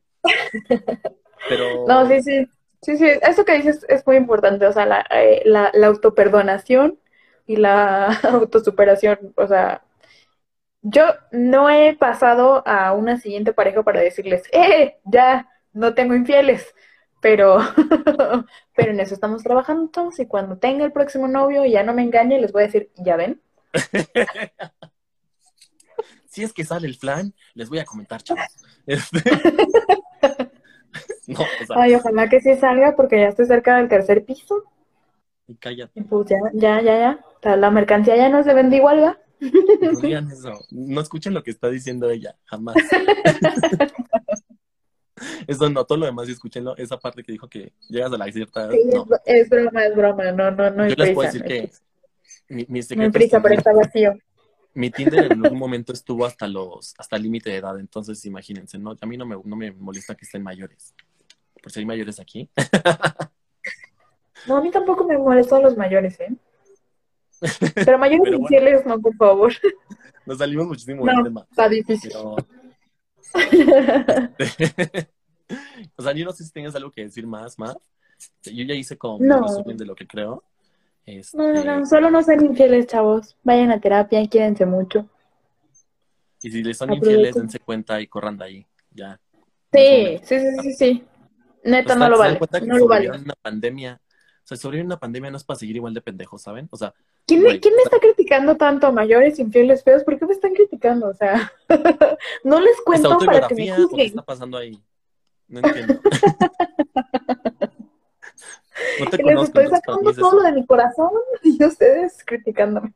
[1.48, 1.86] pero...
[1.86, 2.48] No, sí, sí.
[2.82, 6.98] Sí, sí, eso que dices es muy importante, o sea, la, eh, la, la autoperdonación
[7.46, 9.82] y la autosuperación, o sea,
[10.82, 14.98] yo no he pasado a una siguiente pareja para decirles, ¡eh!
[15.04, 16.74] Ya, no tengo infieles.
[17.20, 17.58] Pero,
[18.74, 21.94] pero en eso estamos trabajando todos y cuando tenga el próximo novio y ya no
[21.94, 23.40] me engañe, les voy a decir, ¿ya ven?
[26.35, 28.45] Si es que sale el plan, les voy a comentar, chavos.
[28.87, 29.22] Este,
[31.74, 34.62] Ay, ojalá que sí salga porque ya estoy cerca del tercer piso.
[35.47, 36.03] Y cállate.
[36.03, 37.57] pues ya, ya, ya, ya.
[37.57, 39.18] La mercancía ya no se vende igual, ¿va?
[39.41, 40.53] No digan eso.
[40.70, 42.76] No escuchen lo que está diciendo ella, jamás.
[45.47, 46.76] Eso no, todo lo demás, escúchenlo.
[46.76, 48.68] Esa parte que dijo que llegas a la cierta.
[49.24, 50.32] es, broma, es broma.
[50.32, 50.89] No, no, no.
[50.89, 51.70] Yo les puedo decir que
[52.49, 53.12] mi, mi secreto.
[53.12, 54.14] prisa, pero está vacío.
[54.74, 58.78] Mi Tinder en algún momento estuvo hasta los hasta el límite de edad, entonces imagínense,
[58.78, 58.96] ¿no?
[59.00, 60.94] A mí no me, no me molesta que estén mayores.
[61.62, 62.48] Por si hay mayores aquí.
[64.46, 66.34] No, a mí tampoco me molestan los mayores, ¿eh?
[67.74, 69.52] Pero mayores infieles no, por favor.
[70.26, 71.46] Nos salimos muchísimo del tema.
[71.50, 72.12] Está difícil.
[75.96, 77.76] o sea, yo no sé si tienes algo que decir más, más.
[78.44, 79.38] Yo ya hice como No.
[79.38, 80.44] un resumen de lo que creo.
[81.07, 83.36] Este, No, no, no, solo no sean infieles, chavos.
[83.42, 85.09] Vayan a terapia, quédense mucho.
[86.42, 87.11] Y si les son Aprovechen.
[87.12, 88.66] infieles, dense cuenta y corran de ahí.
[88.90, 89.18] Ya.
[89.72, 91.05] Sí, sí, sí, sí, sí.
[91.64, 92.66] Neta, O sea, no lo ¿se dan vale.
[92.66, 93.11] No lo vale.
[93.11, 94.00] una pandemia.
[94.05, 96.68] O sea, sobrevivir una pandemia no es para seguir igual de pendejos, ¿saben?
[96.70, 96.92] O sea,
[97.26, 98.92] ¿Quién, Güey, ¿Quién me está criticando tanto?
[98.92, 100.05] ¿Mayores, infieles, feos?
[100.05, 101.09] ¿Por qué me están criticando?
[101.09, 101.50] O sea,
[102.44, 104.07] no les cuento para que me ¿o qué juzguen.
[104.09, 104.78] está pasando ahí?
[105.48, 105.98] No entiendo.
[109.01, 111.11] no te les estoy sacando todo de mi corazón
[111.43, 112.93] y ustedes criticándome.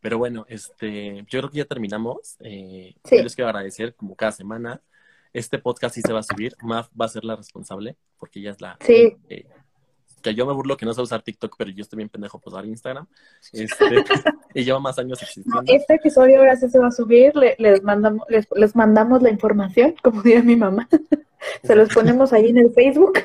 [0.00, 2.36] Pero bueno, este, yo creo que ya terminamos.
[2.40, 3.16] Eh, Sí.
[3.18, 4.80] Yo les quiero agradecer, como cada semana.
[5.32, 6.56] Este podcast sí se va a subir.
[6.62, 8.76] Maf va a ser la responsable, porque ella es la.
[8.80, 9.16] Sí.
[9.28, 9.46] eh,
[10.22, 12.52] que yo me burlo que no sé usar TikTok, pero yo estoy bien pendejo por
[12.52, 13.06] usar Instagram.
[13.54, 13.84] Este,
[14.54, 15.62] y lleva más años existiendo.
[15.66, 19.30] Este episodio ahora sí se va a subir, le- les, mandamos, les, les mandamos la
[19.30, 20.86] información, como diría mi mamá.
[21.64, 23.18] Se los ponemos ahí en el Facebook.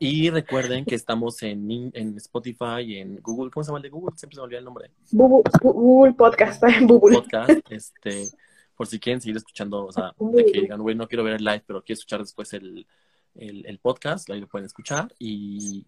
[0.00, 3.50] Y recuerden que estamos en, en Spotify y en Google.
[3.50, 4.16] ¿Cómo se llama el de Google?
[4.16, 4.92] Siempre se me olvida el nombre.
[5.10, 7.16] Google, Google Podcast, Google.
[7.16, 7.50] Podcast.
[7.68, 8.28] Este,
[8.76, 11.44] por si quieren seguir escuchando, o sea, de que digan, güey, no quiero ver el
[11.44, 12.86] live, pero quiero escuchar después el,
[13.34, 15.12] el, el podcast, ahí lo pueden escuchar.
[15.18, 15.84] Y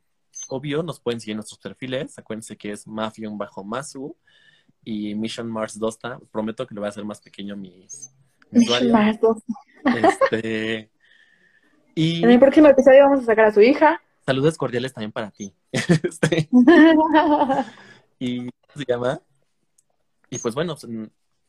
[0.48, 2.18] obvio, nos pueden seguir en nuestros perfiles.
[2.18, 4.16] Acuérdense que es Mafion bajo Masu
[4.84, 6.18] y Mission Mars Dosta.
[6.32, 7.86] Prometo que lo voy a hacer más pequeño mi,
[8.50, 8.92] mi usuario.
[8.92, 9.38] Más dos.
[9.84, 10.90] Este,
[12.00, 14.00] y En el próximo episodio vamos a sacar a su hija.
[14.24, 15.52] saludos cordiales también para ti.
[15.72, 16.48] Este,
[18.18, 19.20] y ¿cómo se llama?
[20.30, 21.04] Y pues bueno, mm,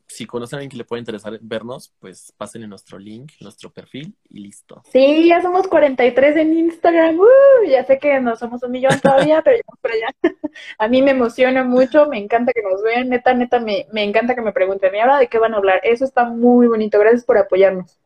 [0.08, 3.72] si conocen a alguien que le puede interesar vernos, pues pasen en nuestro link, nuestro
[3.72, 4.82] perfil y listo.
[4.92, 7.18] Sí, ya somos 43 en Instagram.
[7.18, 7.70] ¡Uh!
[7.70, 10.36] ya sé que no somos un millón todavía, pero ya para allá.
[10.78, 13.08] A mí me emociona mucho, me encanta que nos vean.
[13.08, 14.94] Neta, neta, me, me encanta que me pregunten.
[14.94, 15.80] ¿Y ahora de qué van a hablar?
[15.84, 17.00] Eso está muy bonito.
[17.00, 18.01] Gracias por apoyarnos.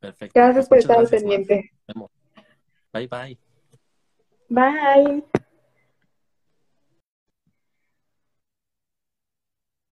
[0.00, 0.32] Perfecto.
[0.34, 1.72] Gracias por muchas estar al pendiente.
[2.92, 3.38] Bye bye.
[4.48, 5.24] Bye.